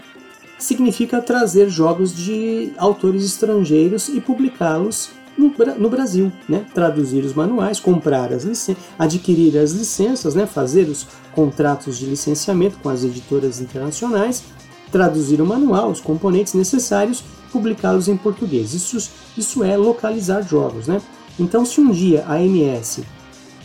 Significa 0.58 1.20
trazer 1.20 1.68
jogos 1.68 2.14
de 2.14 2.72
autores 2.76 3.24
estrangeiros 3.24 4.08
e 4.08 4.20
publicá-los 4.20 5.10
no, 5.36 5.52
no, 5.78 5.90
Brasil, 5.90 6.32
né? 6.48 6.64
traduzir 6.72 7.24
os 7.24 7.34
manuais, 7.34 7.80
comprar 7.80 8.32
as 8.32 8.70
adquirir 8.98 9.58
as 9.58 9.72
licenças, 9.72 10.34
né? 10.34 10.46
fazer 10.46 10.88
os 10.88 11.06
contratos 11.32 11.98
de 11.98 12.06
licenciamento 12.06 12.78
com 12.78 12.88
as 12.88 13.04
editoras 13.04 13.60
internacionais, 13.60 14.44
traduzir 14.90 15.40
o 15.40 15.46
manual, 15.46 15.90
os 15.90 16.00
componentes 16.00 16.54
necessários 16.54 17.22
publicá-los 17.52 18.08
em 18.08 18.16
português. 18.16 18.74
Isso, 18.74 19.10
isso 19.36 19.62
é 19.62 19.76
localizar 19.76 20.42
jogos, 20.42 20.88
né? 20.88 21.00
Então, 21.38 21.64
se 21.64 21.80
um 21.80 21.90
dia 21.90 22.24
a 22.26 22.42
MS, 22.42 23.04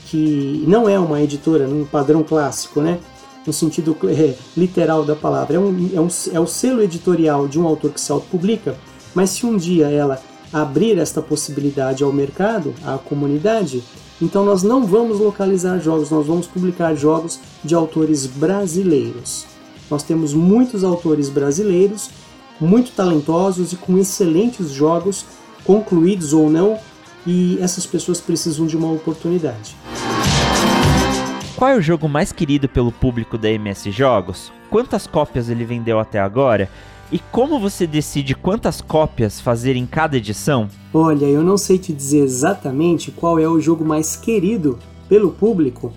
que 0.05 0.63
não 0.67 0.87
é 0.87 0.99
uma 0.99 1.21
editora 1.21 1.67
num 1.67 1.85
padrão 1.85 2.23
clássico, 2.23 2.81
né? 2.81 2.99
No 3.45 3.53
sentido 3.53 3.95
é, 4.05 4.35
literal 4.55 5.03
da 5.03 5.15
palavra, 5.15 5.55
é, 5.55 5.59
um, 5.59 5.89
é, 5.93 5.99
um, 5.99 6.07
é 6.33 6.39
o 6.39 6.47
selo 6.47 6.81
editorial 6.81 7.47
de 7.47 7.59
um 7.59 7.67
autor 7.67 7.91
que 7.91 8.01
se 8.01 8.11
autopublica, 8.11 8.75
mas 9.13 9.31
se 9.31 9.45
um 9.45 9.57
dia 9.57 9.87
ela 9.87 10.21
abrir 10.51 10.97
esta 10.97 11.21
possibilidade 11.21 12.03
ao 12.03 12.11
mercado, 12.11 12.73
à 12.83 12.97
comunidade, 12.97 13.83
então 14.21 14.43
nós 14.43 14.63
não 14.63 14.85
vamos 14.85 15.19
localizar 15.19 15.79
jogos, 15.79 16.09
nós 16.09 16.25
vamos 16.25 16.47
publicar 16.47 16.95
jogos 16.95 17.39
de 17.63 17.73
autores 17.73 18.25
brasileiros. 18.25 19.45
Nós 19.89 20.03
temos 20.03 20.33
muitos 20.33 20.83
autores 20.83 21.29
brasileiros 21.29 22.09
muito 22.59 22.91
talentosos 22.91 23.71
e 23.71 23.75
com 23.75 23.97
excelentes 23.97 24.69
jogos, 24.71 25.25
concluídos 25.63 26.33
ou 26.33 26.49
não, 26.49 26.77
e 27.25 27.57
essas 27.61 27.85
pessoas 27.85 28.19
precisam 28.19 28.65
de 28.65 28.75
uma 28.75 28.91
oportunidade. 28.91 29.75
Qual 31.55 31.71
é 31.71 31.75
o 31.75 31.81
jogo 31.81 32.07
mais 32.07 32.31
querido 32.31 32.69
pelo 32.69 32.91
público 32.91 33.37
da 33.37 33.49
MS 33.49 33.91
Jogos? 33.91 34.51
Quantas 34.69 35.05
cópias 35.05 35.49
ele 35.49 35.65
vendeu 35.65 35.99
até 35.99 36.19
agora? 36.19 36.69
E 37.11 37.19
como 37.19 37.59
você 37.59 37.87
decide 37.87 38.35
quantas 38.35 38.81
cópias 38.81 39.41
fazer 39.41 39.75
em 39.75 39.85
cada 39.85 40.15
edição? 40.15 40.69
Olha, 40.93 41.25
eu 41.25 41.43
não 41.43 41.57
sei 41.57 41.77
te 41.77 41.91
dizer 41.91 42.19
exatamente 42.19 43.11
qual 43.11 43.39
é 43.39 43.47
o 43.47 43.59
jogo 43.59 43.83
mais 43.83 44.15
querido 44.15 44.77
pelo 45.09 45.31
público 45.31 45.91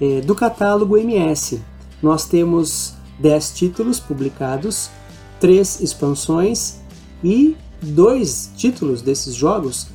é, 0.00 0.20
do 0.20 0.34
catálogo 0.34 0.96
MS. 0.98 1.62
Nós 2.02 2.26
temos 2.26 2.97
10 3.18 3.50
títulos 3.52 3.98
publicados 4.00 4.90
três 5.40 5.80
expansões 5.80 6.76
e 7.22 7.56
dois 7.80 8.50
títulos 8.56 9.02
desses 9.02 9.34
jogos 9.34 9.88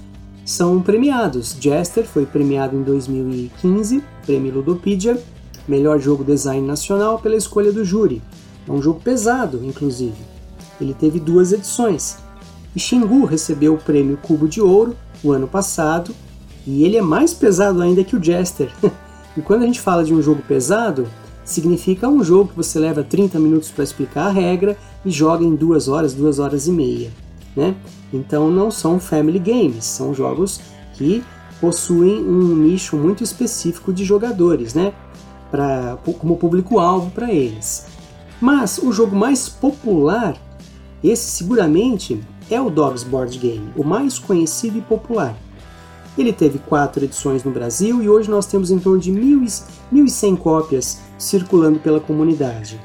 são 0.46 0.82
premiados. 0.82 1.56
Jester 1.60 2.06
foi 2.06 2.26
premiado 2.26 2.76
em 2.76 2.84
2015, 2.84 4.04
Prêmio 4.26 4.56
Ludopedia, 4.56 5.22
melhor 5.68 6.00
jogo 6.00 6.24
design 6.24 6.66
nacional 6.66 7.20
pela 7.20 7.36
escolha 7.36 7.72
do 7.72 7.86
júri. 7.86 8.22
É 8.68 8.72
um 8.72 8.82
jogo 8.82 9.00
pesado, 9.02 9.62
inclusive. 9.64 10.18
Ele 10.80 10.94
teve 10.94 11.20
duas 11.20 11.52
edições. 11.52 12.18
E 12.76 12.80
Xingu 12.80 13.26
recebeu 13.26 13.76
o 13.76 13.78
prêmio 13.78 14.18
Cubo 14.18 14.48
de 14.48 14.60
Ouro 14.60 14.96
o 15.24 15.32
ano 15.32 15.48
passado, 15.48 16.14
e 16.66 16.84
ele 16.84 16.98
é 16.98 17.02
mais 17.02 17.34
pesado 17.34 17.82
ainda 17.82 18.04
que 18.04 18.16
o 18.16 18.24
Jester. 18.24 18.72
e 19.38 19.42
quando 19.42 19.64
a 19.64 19.66
gente 19.66 19.80
fala 19.80 20.04
de 20.04 20.14
um 20.14 20.22
jogo 20.22 20.42
pesado, 20.42 21.08
significa 21.44 22.08
um 22.08 22.24
jogo 22.24 22.50
que 22.50 22.58
você 22.58 22.80
leva 22.80 23.04
30 23.04 23.40
minutos 23.40 23.70
para 23.72 23.84
explicar 23.84 24.28
a 24.28 24.32
regra 24.32 24.78
e 25.06 25.12
joga 25.12 25.44
em 25.44 25.56
duas 25.56 25.88
horas, 25.88 26.14
duas 26.14 26.40
horas 26.40 26.68
e 26.68 26.72
meia. 26.72 27.12
Né? 27.56 27.76
Então 28.12 28.50
não 28.50 28.72
são 28.72 29.00
family 29.00 29.40
games, 29.40 29.86
são 29.86 30.14
jogos 30.14 30.60
que 30.94 31.24
possuem 31.60 32.24
um 32.24 32.56
nicho 32.56 32.98
muito 32.98 33.24
específico 33.24 33.94
de 33.94 34.04
jogadores, 34.04 34.74
né? 34.74 34.94
Pra, 35.50 35.98
como 36.20 36.36
público-alvo 36.36 37.12
para 37.12 37.32
eles. 37.32 37.86
Mas 38.42 38.80
o 38.80 38.92
jogo 38.92 39.16
mais 39.16 39.48
popular, 39.48 40.36
esse 41.04 41.30
seguramente 41.32 42.20
é 42.50 42.60
o 42.60 42.70
Dogs 42.70 43.06
Board 43.06 43.38
Game, 43.38 43.72
o 43.78 43.84
mais 43.84 44.20
conhecido 44.20 44.78
e 44.78 44.82
popular. 44.82 45.38
Ele 46.18 46.34
teve 46.34 46.60
quatro 46.60 47.04
edições 47.04 47.44
no 47.44 47.52
Brasil 47.52 48.04
e 48.04 48.10
hoje 48.10 48.30
nós 48.30 48.46
temos 48.46 48.70
em 48.70 48.78
torno 48.78 49.00
de 49.00 49.12
1.100 49.12 50.38
cópias 50.38 51.00
circulando 51.24 51.80
pela 51.80 52.00
comunidade 52.00 52.80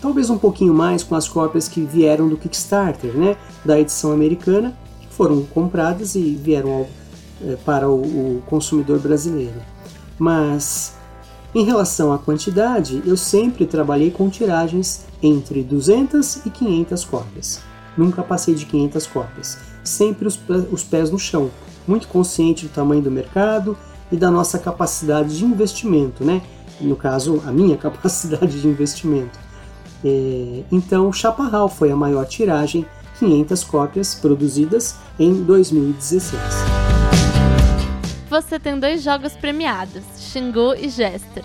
talvez 0.00 0.30
um 0.30 0.38
pouquinho 0.38 0.72
mais 0.72 1.02
com 1.02 1.16
as 1.16 1.28
cópias 1.28 1.68
que 1.68 1.80
vieram 1.80 2.28
do 2.28 2.36
Kickstarter, 2.36 3.12
né, 3.14 3.36
da 3.64 3.80
edição 3.80 4.12
americana, 4.12 4.72
que 5.00 5.08
foram 5.12 5.42
compradas 5.42 6.14
e 6.14 6.34
vieram 6.34 6.72
ao, 6.72 6.88
é, 7.44 7.56
para 7.64 7.88
o, 7.88 8.36
o 8.36 8.42
consumidor 8.46 9.00
brasileiro. 9.00 9.60
Mas 10.16 10.94
em 11.52 11.64
relação 11.64 12.12
à 12.12 12.18
quantidade, 12.18 13.02
eu 13.04 13.16
sempre 13.16 13.66
trabalhei 13.66 14.10
com 14.12 14.28
tiragens 14.28 15.06
entre 15.22 15.62
200 15.64 16.46
e 16.46 16.50
500 16.50 17.04
cópias. 17.04 17.60
Nunca 17.96 18.22
passei 18.22 18.54
de 18.54 18.66
500 18.66 19.06
cópias. 19.08 19.58
Sempre 19.82 20.28
os, 20.28 20.38
os 20.70 20.84
pés 20.84 21.10
no 21.10 21.18
chão. 21.18 21.50
muito 21.86 22.08
consciente 22.08 22.66
do 22.66 22.72
tamanho 22.72 23.02
do 23.02 23.10
mercado 23.10 23.76
e 24.12 24.16
da 24.16 24.30
nossa 24.30 24.58
capacidade 24.58 25.36
de 25.36 25.44
investimento, 25.44 26.24
né? 26.24 26.42
No 26.80 26.96
caso, 26.96 27.42
a 27.46 27.52
minha 27.52 27.76
capacidade 27.78 28.60
de 28.60 28.68
investimento. 28.68 29.38
É, 30.04 30.64
então, 30.70 31.12
Chaparral 31.12 31.68
foi 31.68 31.90
a 31.90 31.96
maior 31.96 32.26
tiragem, 32.26 32.86
500 33.18 33.64
cópias 33.64 34.14
produzidas 34.14 34.96
em 35.18 35.42
2016. 35.42 36.42
Você 38.28 38.58
tem 38.58 38.78
dois 38.78 39.02
jogos 39.02 39.32
premiados, 39.32 40.02
Xingu 40.18 40.74
e 40.74 40.88
Jester. 40.88 41.44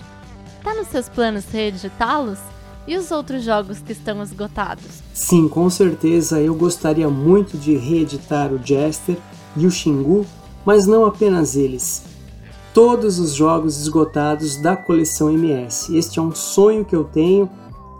Tá 0.62 0.74
nos 0.74 0.88
seus 0.88 1.08
planos 1.08 1.44
reeditá-los? 1.46 2.38
E 2.86 2.96
os 2.96 3.12
outros 3.12 3.44
jogos 3.44 3.78
que 3.78 3.92
estão 3.92 4.20
esgotados? 4.22 5.02
Sim, 5.14 5.48
com 5.48 5.70
certeza 5.70 6.40
eu 6.40 6.52
gostaria 6.52 7.08
muito 7.08 7.56
de 7.56 7.76
reeditar 7.76 8.52
o 8.52 8.58
Jester 8.58 9.16
e 9.56 9.64
o 9.66 9.70
Xingu, 9.70 10.26
mas 10.64 10.84
não 10.84 11.06
apenas 11.06 11.54
eles. 11.54 12.02
Todos 12.74 13.18
os 13.18 13.34
jogos 13.34 13.78
esgotados 13.78 14.56
da 14.56 14.74
coleção 14.74 15.30
MS. 15.30 15.94
Este 15.94 16.18
é 16.18 16.22
um 16.22 16.34
sonho 16.34 16.86
que 16.86 16.96
eu 16.96 17.04
tenho, 17.04 17.48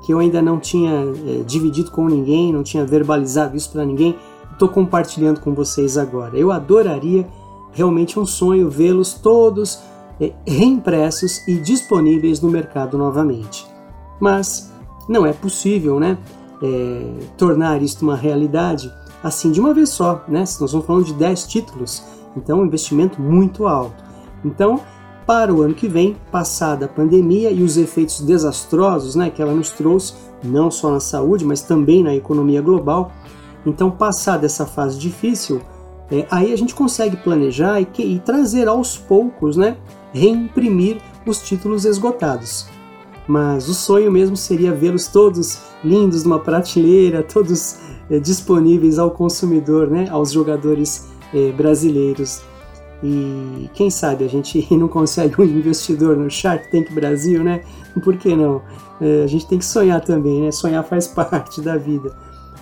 que 0.03 0.15
eu 0.15 0.19
ainda 0.19 0.41
não 0.41 0.59
tinha 0.59 0.91
é, 0.91 1.43
dividido 1.45 1.91
com 1.91 2.09
ninguém, 2.09 2.53
não 2.53 2.63
tinha 2.63 2.85
verbalizado 2.85 3.55
isso 3.55 3.71
para 3.71 3.85
ninguém. 3.85 4.17
Estou 4.51 4.69
compartilhando 4.69 5.41
com 5.41 5.53
vocês 5.53 5.99
agora. 5.99 6.39
Eu 6.39 6.51
adoraria, 6.51 7.29
realmente 7.73 8.19
um 8.19 8.25
sonho, 8.25 8.71
vê-los 8.71 9.13
todos 9.13 9.79
é, 10.19 10.33
reimpressos 10.47 11.47
e 11.47 11.57
disponíveis 11.57 12.41
no 12.41 12.49
mercado 12.49 12.97
novamente. 12.97 13.67
Mas 14.19 14.73
não 15.07 15.27
é 15.27 15.35
possível, 15.35 16.01
né? 16.01 16.17
É, 16.63 17.27
tornar 17.37 17.83
isto 17.83 18.03
uma 18.03 18.17
realidade 18.17 18.91
assim 19.23 19.51
de 19.51 19.61
uma 19.61 19.75
vez 19.75 19.91
só, 19.91 20.25
né? 20.29 20.41
Nós 20.41 20.51
estamos 20.51 20.87
falando 20.87 21.05
de 21.05 21.15
10 21.15 21.47
títulos, 21.47 22.03
então 22.35 22.61
um 22.61 22.65
investimento 22.65 23.21
muito 23.21 23.67
alto. 23.67 24.12
Então, 24.45 24.81
para 25.27 25.55
o 25.55 25.63
ano 25.63 25.75
que 25.75 25.89
vem, 25.89 26.17
passada 26.31 26.87
a 26.87 26.89
pandemia 26.89 27.51
e 27.51 27.63
os 27.63 27.77
efeitos 27.77 28.21
desastrosos 28.21 29.15
né, 29.15 29.31
que 29.31 29.41
ela 29.41 29.55
nos 29.55 29.71
trouxe, 29.71 30.15
não 30.43 30.71
só 30.71 30.91
na 30.91 31.01
saúde, 31.01 31.45
mas 31.45 31.63
também 31.63 32.03
na 32.03 32.15
economia 32.15 32.61
global, 32.61 33.13
então, 33.65 33.91
passada 33.91 34.45
essa 34.45 34.67
fase 34.67 34.99
difícil, 34.99 35.61
é, 36.11 36.27
aí 36.31 36.53
a 36.53 36.57
gente 36.57 36.75
consegue 36.75 37.17
planejar 37.17 37.81
e, 37.81 37.85
que, 37.85 38.03
e 38.03 38.19
trazer 38.19 38.67
aos 38.67 38.99
poucos, 38.99 39.57
né, 39.57 39.77
reimprimir 40.13 40.99
os 41.25 41.39
títulos 41.41 41.85
esgotados 41.85 42.67
mas 43.27 43.69
o 43.69 43.75
sonho 43.75 44.11
mesmo 44.11 44.37
seria 44.37 44.73
vê-los 44.73 45.07
todos 45.07 45.61
lindos 45.85 46.25
numa 46.25 46.39
prateleira, 46.39 47.23
todos 47.23 47.77
é, 48.11 48.19
disponíveis 48.19 48.99
ao 48.99 49.11
consumidor, 49.11 49.89
né, 49.89 50.09
aos 50.11 50.33
jogadores 50.33 51.09
é, 51.33 51.53
brasileiros. 51.53 52.43
E 53.03 53.69
quem 53.75 53.91
sabe 53.91 54.25
a 54.25 54.29
gente 54.29 54.67
não 54.75 54.89
consegue 54.89 55.41
um 55.41 55.45
investidor 55.45 56.17
no 56.17 56.31
Shark 56.31 56.71
Tank 56.71 56.93
Brasil, 56.93 57.43
né? 57.43 57.63
Por 58.03 58.17
que 58.17 58.35
não? 58.35 58.63
É, 59.01 59.25
a 59.25 59.27
gente 59.27 59.47
tem 59.47 59.59
que 59.59 59.65
sonhar 59.65 60.01
também, 60.01 60.43
né? 60.43 60.53
Sonhar 60.53 60.85
faz 60.85 61.09
parte 61.09 61.61
da 61.61 61.77
vida. 61.77 62.13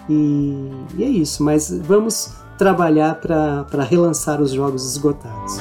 E, 0.08 0.70
e 0.96 1.04
é 1.04 1.08
isso, 1.08 1.44
mas 1.44 1.70
vamos 1.84 2.34
trabalhar 2.56 3.14
para 3.16 3.84
relançar 3.84 4.40
os 4.40 4.50
jogos 4.50 4.84
esgotados. 4.84 5.58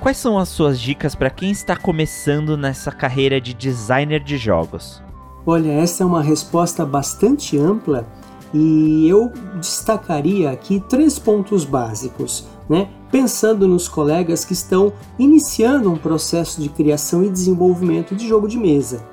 Quais 0.00 0.16
são 0.16 0.38
as 0.38 0.48
suas 0.48 0.80
dicas 0.80 1.14
para 1.14 1.28
quem 1.28 1.50
está 1.50 1.76
começando 1.76 2.56
nessa 2.56 2.90
carreira 2.90 3.38
de 3.38 3.52
designer 3.52 4.20
de 4.20 4.38
jogos? 4.38 5.02
Olha, 5.46 5.70
essa 5.72 6.02
é 6.02 6.06
uma 6.06 6.22
resposta 6.22 6.84
bastante 6.86 7.58
ampla 7.58 8.06
e 8.52 9.08
eu 9.08 9.30
destacaria 9.60 10.50
aqui 10.50 10.80
três 10.88 11.18
pontos 11.18 11.64
básicos, 11.64 12.46
né? 12.70 12.88
Pensando 13.10 13.66
nos 13.66 13.88
colegas 13.88 14.44
que 14.44 14.52
estão 14.52 14.92
iniciando 15.18 15.90
um 15.90 15.96
processo 15.96 16.62
de 16.62 16.68
criação 16.68 17.24
e 17.24 17.28
desenvolvimento 17.28 18.14
de 18.14 18.28
jogo 18.28 18.46
de 18.46 18.56
mesa. 18.56 19.04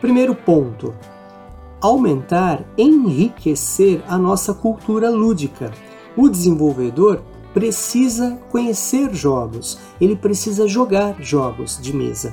Primeiro 0.00 0.34
ponto: 0.34 0.94
aumentar, 1.82 2.64
enriquecer 2.78 4.02
a 4.08 4.16
nossa 4.16 4.54
cultura 4.54 5.10
lúdica. 5.10 5.70
O 6.16 6.30
desenvolvedor 6.30 7.20
precisa 7.52 8.38
conhecer 8.50 9.14
jogos, 9.14 9.78
ele 10.00 10.16
precisa 10.16 10.66
jogar 10.66 11.16
jogos 11.20 11.78
de 11.80 11.94
mesa. 11.94 12.32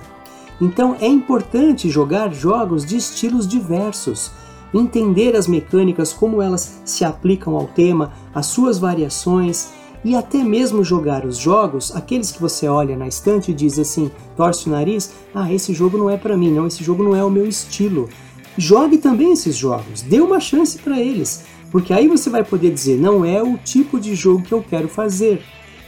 Então 0.62 0.96
é 1.02 1.08
importante 1.08 1.90
jogar 1.90 2.34
jogos 2.34 2.86
de 2.86 2.96
estilos 2.96 3.46
diversos, 3.46 4.32
entender 4.74 5.36
as 5.36 5.48
mecânicas, 5.48 6.14
como 6.14 6.42
elas 6.42 6.82
se 6.86 7.04
aplicam 7.04 7.56
ao 7.56 7.66
tema, 7.66 8.14
as 8.34 8.46
suas 8.46 8.80
variações 8.80 9.81
e 10.04 10.16
até 10.16 10.44
mesmo 10.44 10.84
jogar 10.84 11.26
os 11.26 11.38
jogos, 11.38 11.96
aqueles 11.96 12.32
que 12.32 12.42
você 12.42 12.68
olha 12.68 12.98
na 12.98 13.08
estante 13.08 13.52
e 13.52 13.54
diz 13.54 13.78
assim, 13.78 14.10
torce 14.36 14.68
o 14.68 14.72
nariz, 14.72 15.12
ah, 15.34 15.52
esse 15.54 15.74
jogo 15.74 15.98
não 15.98 16.10
é 16.10 16.18
para 16.18 16.36
mim, 16.36 16.52
não, 16.52 16.68
esse 16.68 16.84
jogo 16.84 17.04
não 17.04 17.16
é 17.16 17.24
o 17.24 17.30
meu 17.30 17.48
estilo. 17.48 18.10
Jogue 18.58 18.98
também 18.98 19.32
esses 19.32 19.56
jogos, 19.56 20.02
dê 20.02 20.20
uma 20.20 20.40
chance 20.40 20.78
para 20.80 21.00
eles. 21.00 21.44
Porque 21.72 21.94
aí 21.94 22.08
você 22.08 22.30
vai 22.30 22.44
poder 22.44 22.72
dizer: 22.72 23.00
não 23.00 23.24
é 23.24 23.42
o 23.42 23.58
tipo 23.58 24.00
de 24.00 24.14
jogo 24.14 24.44
que 24.44 24.52
eu 24.52 24.62
quero 24.62 24.90
fazer. 24.90 25.42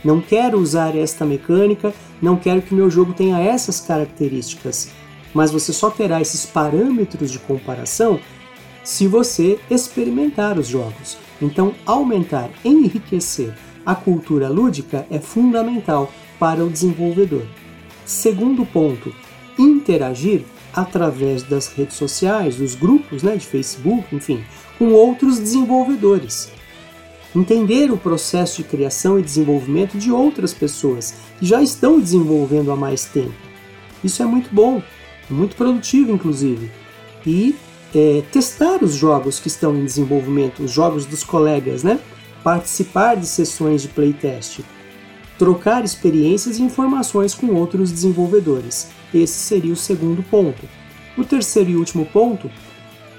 Não 0.04 0.21
quero 0.21 0.58
usar 0.58 0.95
esta 0.95 1.26
mecânica, 1.26 1.93
não 2.21 2.36
quero 2.36 2.62
que 2.62 2.73
meu 2.73 2.89
jogo 2.89 3.13
tenha 3.13 3.39
essas 3.39 3.82
características. 3.82 4.89
Mas 5.34 5.52
você 5.52 5.73
só 5.73 5.89
terá 5.89 6.21
esses 6.21 6.45
parâmetros 6.45 7.32
de 7.32 7.39
comparação 7.39 8.19
se 8.84 9.08
você 9.08 9.60
experimentar 9.69 10.58
os 10.58 10.67
jogos. 10.67 11.17
Então, 11.41 11.73
aumentar, 11.86 12.49
enriquecer 12.63 13.54
a 13.85 13.95
cultura 13.95 14.49
lúdica 14.49 15.05
é 15.09 15.19
fundamental 15.19 16.11
para 16.39 16.63
o 16.63 16.69
desenvolvedor. 16.69 17.45
Segundo 18.05 18.65
ponto, 18.65 19.13
interagir 19.57 20.43
através 20.73 21.43
das 21.43 21.67
redes 21.67 21.95
sociais, 21.95 22.57
dos 22.57 22.75
grupos 22.75 23.23
né, 23.23 23.35
de 23.35 23.45
Facebook, 23.45 24.15
enfim, 24.15 24.43
com 24.77 24.91
outros 24.91 25.39
desenvolvedores. 25.39 26.51
Entender 27.35 27.91
o 27.91 27.97
processo 27.97 28.57
de 28.57 28.67
criação 28.67 29.17
e 29.17 29.23
desenvolvimento 29.23 29.97
de 29.97 30.11
outras 30.11 30.53
pessoas 30.53 31.15
que 31.39 31.45
já 31.45 31.61
estão 31.61 31.99
desenvolvendo 31.99 32.71
há 32.71 32.75
mais 32.75 33.05
tempo. 33.05 33.33
Isso 34.03 34.21
é 34.21 34.25
muito 34.25 34.53
bom, 34.53 34.81
muito 35.29 35.55
produtivo, 35.55 36.11
inclusive. 36.11 36.69
E 37.25 37.55
é, 37.95 38.23
testar 38.31 38.83
os 38.83 38.93
jogos 38.93 39.39
que 39.39 39.47
estão 39.47 39.75
em 39.75 39.85
desenvolvimento, 39.85 40.63
os 40.63 40.71
jogos 40.71 41.05
dos 41.05 41.23
colegas, 41.23 41.83
né? 41.83 41.99
Participar 42.43 43.15
de 43.15 43.25
sessões 43.25 43.82
de 43.82 43.88
playtest, 43.88 44.60
trocar 45.39 45.84
experiências 45.86 46.58
e 46.58 46.63
informações 46.63 47.34
com 47.34 47.47
outros 47.47 47.91
desenvolvedores. 47.91 48.89
Esse 49.13 49.39
seria 49.39 49.73
o 49.73 49.77
segundo 49.77 50.21
ponto. 50.23 50.67
O 51.17 51.23
terceiro 51.23 51.69
e 51.69 51.75
último 51.75 52.06
ponto 52.06 52.49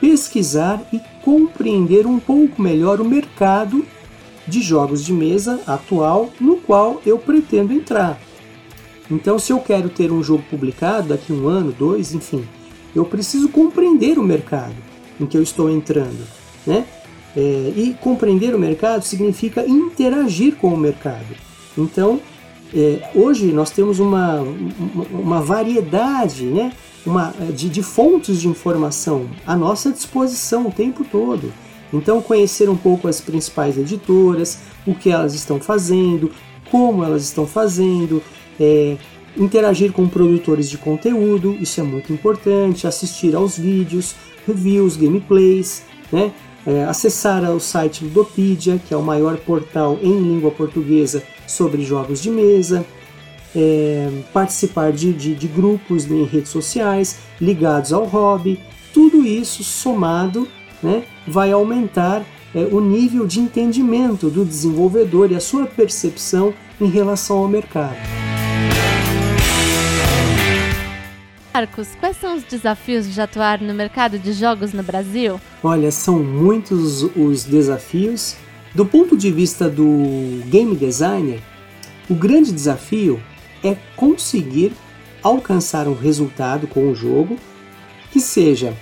pesquisar 0.00 0.82
e 0.92 1.00
compreender 1.22 2.06
um 2.06 2.20
pouco 2.20 2.60
melhor 2.60 3.00
o 3.00 3.04
mercado 3.04 3.86
de 4.46 4.60
jogos 4.60 5.02
de 5.02 5.12
mesa 5.12 5.60
atual 5.66 6.28
no 6.38 6.56
qual 6.56 7.00
eu 7.06 7.18
pretendo 7.18 7.72
entrar. 7.72 8.20
Então, 9.10 9.38
se 9.38 9.52
eu 9.52 9.60
quero 9.60 9.88
ter 9.88 10.12
um 10.12 10.22
jogo 10.22 10.44
publicado 10.50 11.08
daqui 11.08 11.32
um 11.32 11.48
ano, 11.48 11.72
dois, 11.72 12.14
enfim, 12.14 12.46
eu 12.94 13.04
preciso 13.04 13.48
compreender 13.48 14.18
o 14.18 14.22
mercado 14.22 14.74
em 15.18 15.26
que 15.26 15.36
eu 15.36 15.42
estou 15.42 15.70
entrando, 15.70 16.26
né? 16.66 16.86
É, 17.36 17.72
e 17.76 17.96
compreender 18.00 18.54
o 18.54 18.58
mercado 18.58 19.02
significa 19.02 19.66
interagir 19.66 20.54
com 20.56 20.68
o 20.68 20.76
mercado. 20.76 21.34
Então, 21.76 22.20
é, 22.72 23.10
hoje 23.14 23.46
nós 23.52 23.70
temos 23.70 23.98
uma, 23.98 24.40
uma, 25.10 25.40
variedade, 25.40 26.44
né? 26.44 26.72
uma, 27.04 27.34
de, 27.54 27.68
de 27.68 27.82
fontes 27.82 28.40
de 28.40 28.48
informação 28.48 29.28
à 29.46 29.56
nossa 29.56 29.90
disposição 29.90 30.68
o 30.68 30.72
tempo 30.72 31.04
todo. 31.04 31.52
Então, 31.92 32.20
conhecer 32.20 32.68
um 32.68 32.76
pouco 32.76 33.06
as 33.06 33.20
principais 33.20 33.78
editoras, 33.78 34.58
o 34.86 34.94
que 34.94 35.10
elas 35.10 35.34
estão 35.34 35.60
fazendo, 35.60 36.30
como 36.70 37.04
elas 37.04 37.22
estão 37.22 37.46
fazendo, 37.46 38.22
é, 38.58 38.96
interagir 39.36 39.92
com 39.92 40.08
produtores 40.08 40.68
de 40.68 40.78
conteúdo, 40.78 41.56
isso 41.60 41.80
é 41.80 41.84
muito 41.84 42.12
importante, 42.12 42.86
assistir 42.86 43.34
aos 43.34 43.56
vídeos, 43.58 44.14
reviews, 44.46 44.96
gameplays, 44.96 45.82
né? 46.12 46.32
É, 46.66 46.84
acessar 46.84 47.42
o 47.50 47.60
site 47.60 48.04
Ludopedia, 48.04 48.80
que 48.86 48.94
é 48.94 48.96
o 48.96 49.02
maior 49.02 49.36
portal 49.36 49.98
em 50.02 50.18
língua 50.18 50.50
portuguesa 50.50 51.22
sobre 51.46 51.84
jogos 51.84 52.22
de 52.22 52.30
mesa, 52.30 52.86
é, 53.54 54.10
participar 54.32 54.92
de, 54.92 55.12
de, 55.12 55.34
de 55.34 55.46
grupos 55.46 56.10
em 56.10 56.24
redes 56.24 56.50
sociais 56.50 57.18
ligados 57.40 57.92
ao 57.92 58.04
hobby, 58.04 58.58
tudo 58.92 59.26
isso 59.26 59.62
somado 59.62 60.48
né, 60.82 61.04
vai 61.26 61.52
aumentar 61.52 62.24
é, 62.54 62.60
o 62.70 62.80
nível 62.80 63.26
de 63.26 63.40
entendimento 63.40 64.30
do 64.30 64.44
desenvolvedor 64.44 65.30
e 65.32 65.34
a 65.34 65.40
sua 65.40 65.66
percepção 65.66 66.54
em 66.80 66.88
relação 66.88 67.38
ao 67.38 67.48
mercado. 67.48 68.23
Marcos, 71.54 71.90
quais 72.00 72.16
são 72.16 72.34
os 72.34 72.42
desafios 72.42 73.14
de 73.14 73.20
atuar 73.20 73.60
no 73.60 73.72
mercado 73.72 74.18
de 74.18 74.32
jogos 74.32 74.72
no 74.72 74.82
Brasil? 74.82 75.40
Olha, 75.62 75.92
são 75.92 76.18
muitos 76.18 77.04
os 77.16 77.44
desafios 77.44 78.34
Do 78.74 78.84
ponto 78.84 79.16
de 79.16 79.30
vista 79.30 79.70
do 79.70 80.42
game 80.46 80.74
designer, 80.74 81.40
o 82.10 82.14
grande 82.16 82.50
desafio 82.50 83.22
é 83.62 83.76
conseguir 83.94 84.72
alcançar 85.22 85.86
um 85.86 85.94
resultado 85.94 86.66
com 86.66 86.90
o 86.90 86.94
jogo 86.94 87.38
que 88.10 88.18
seja 88.18 88.74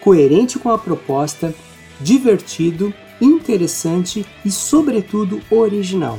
coerente 0.00 0.58
com 0.58 0.70
a 0.70 0.78
proposta, 0.78 1.54
divertido, 2.00 2.94
interessante 3.20 4.24
e, 4.42 4.50
sobretudo, 4.50 5.42
original. 5.50 6.18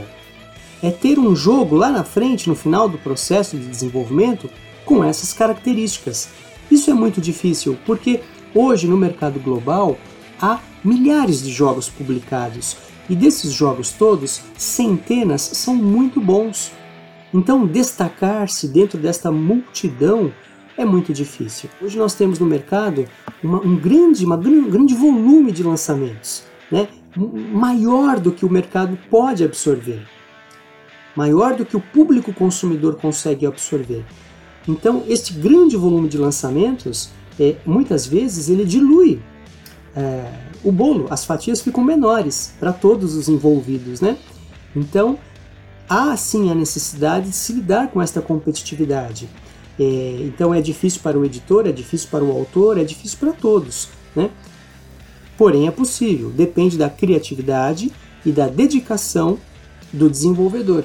É 0.83 0.91
ter 0.91 1.17
um 1.17 1.35
jogo 1.35 1.75
lá 1.75 1.89
na 1.89 2.03
frente, 2.03 2.47
no 2.47 2.55
final 2.55 2.87
do 2.87 2.99
processo 2.99 3.57
de 3.57 3.65
desenvolvimento, 3.65 4.47
com 4.85 5.03
essas 5.03 5.33
características. 5.33 6.29
Isso 6.69 6.89
é 6.89 6.93
muito 6.93 7.19
difícil 7.19 7.77
porque 7.85 8.21
hoje 8.53 8.87
no 8.87 8.97
mercado 8.97 9.39
global 9.39 9.97
há 10.41 10.59
milhares 10.83 11.41
de 11.41 11.51
jogos 11.51 11.89
publicados 11.89 12.77
e 13.09 13.15
desses 13.15 13.51
jogos 13.51 13.91
todos, 13.91 14.41
centenas 14.57 15.41
são 15.41 15.75
muito 15.75 16.19
bons. 16.19 16.71
Então, 17.33 17.67
destacar-se 17.67 18.67
dentro 18.67 18.97
desta 18.97 19.31
multidão 19.31 20.31
é 20.77 20.83
muito 20.83 21.13
difícil. 21.13 21.69
Hoje 21.81 21.97
nós 21.97 22.15
temos 22.15 22.39
no 22.39 22.45
mercado 22.45 23.05
uma, 23.43 23.59
um 23.59 23.75
grande, 23.75 24.25
uma, 24.25 24.35
um 24.35 24.69
grande 24.69 24.93
volume 24.93 25.51
de 25.51 25.63
lançamentos, 25.63 26.43
né? 26.71 26.87
maior 27.15 28.19
do 28.19 28.31
que 28.31 28.45
o 28.45 28.49
mercado 28.49 28.97
pode 29.09 29.43
absorver, 29.43 30.05
maior 31.15 31.55
do 31.55 31.65
que 31.65 31.77
o 31.77 31.81
público 31.81 32.33
consumidor 32.33 32.95
consegue 32.95 33.45
absorver. 33.45 34.03
Então, 34.67 35.03
este 35.07 35.33
grande 35.33 35.77
volume 35.77 36.07
de 36.07 36.17
lançamentos, 36.17 37.09
é, 37.39 37.55
muitas 37.65 38.05
vezes, 38.05 38.49
ele 38.49 38.65
dilui 38.65 39.21
é, 39.95 40.25
o 40.63 40.71
bolo, 40.71 41.07
as 41.09 41.23
fatias 41.23 41.61
ficam 41.61 41.83
menores 41.83 42.53
para 42.59 42.73
todos 42.73 43.15
os 43.15 43.29
envolvidos, 43.29 44.01
né? 44.01 44.17
Então, 44.75 45.17
há 45.87 46.15
sim 46.17 46.51
a 46.51 46.55
necessidade 46.55 47.29
de 47.29 47.35
se 47.35 47.53
lidar 47.53 47.89
com 47.89 48.01
esta 48.01 48.21
competitividade. 48.21 49.29
É, 49.79 50.17
então 50.21 50.53
é 50.53 50.61
difícil 50.61 51.01
para 51.01 51.17
o 51.17 51.25
editor, 51.25 51.67
é 51.67 51.71
difícil 51.71 52.09
para 52.09 52.23
o 52.23 52.31
autor, 52.31 52.77
é 52.77 52.83
difícil 52.83 53.17
para 53.19 53.33
todos, 53.33 53.89
né? 54.15 54.29
Porém 55.37 55.67
é 55.67 55.71
possível, 55.71 56.29
depende 56.29 56.77
da 56.77 56.89
criatividade 56.89 57.91
e 58.25 58.31
da 58.31 58.47
dedicação 58.47 59.37
do 59.91 60.09
desenvolvedor. 60.09 60.83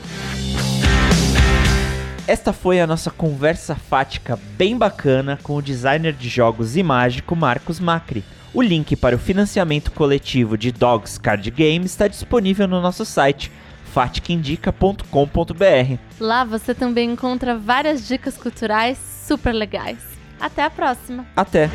Esta 2.30 2.52
foi 2.52 2.80
a 2.80 2.86
nossa 2.86 3.10
conversa 3.10 3.74
fática 3.74 4.38
bem 4.56 4.78
bacana 4.78 5.36
com 5.42 5.56
o 5.56 5.60
designer 5.60 6.12
de 6.12 6.28
jogos 6.28 6.76
e 6.76 6.82
mágico 6.84 7.34
Marcos 7.34 7.80
Macri. 7.80 8.22
O 8.54 8.62
link 8.62 8.94
para 8.94 9.16
o 9.16 9.18
financiamento 9.18 9.90
coletivo 9.90 10.56
de 10.56 10.70
Dogs 10.70 11.18
Card 11.18 11.50
Game 11.50 11.84
está 11.84 12.06
disponível 12.06 12.68
no 12.68 12.80
nosso 12.80 13.04
site 13.04 13.50
faticaindica.com.br. 13.86 15.98
Lá 16.20 16.44
você 16.44 16.72
também 16.72 17.10
encontra 17.10 17.58
várias 17.58 18.06
dicas 18.06 18.36
culturais 18.36 18.96
super 19.26 19.52
legais. 19.52 19.98
Até 20.38 20.62
a 20.62 20.70
próxima. 20.70 21.26
Até. 21.34 21.68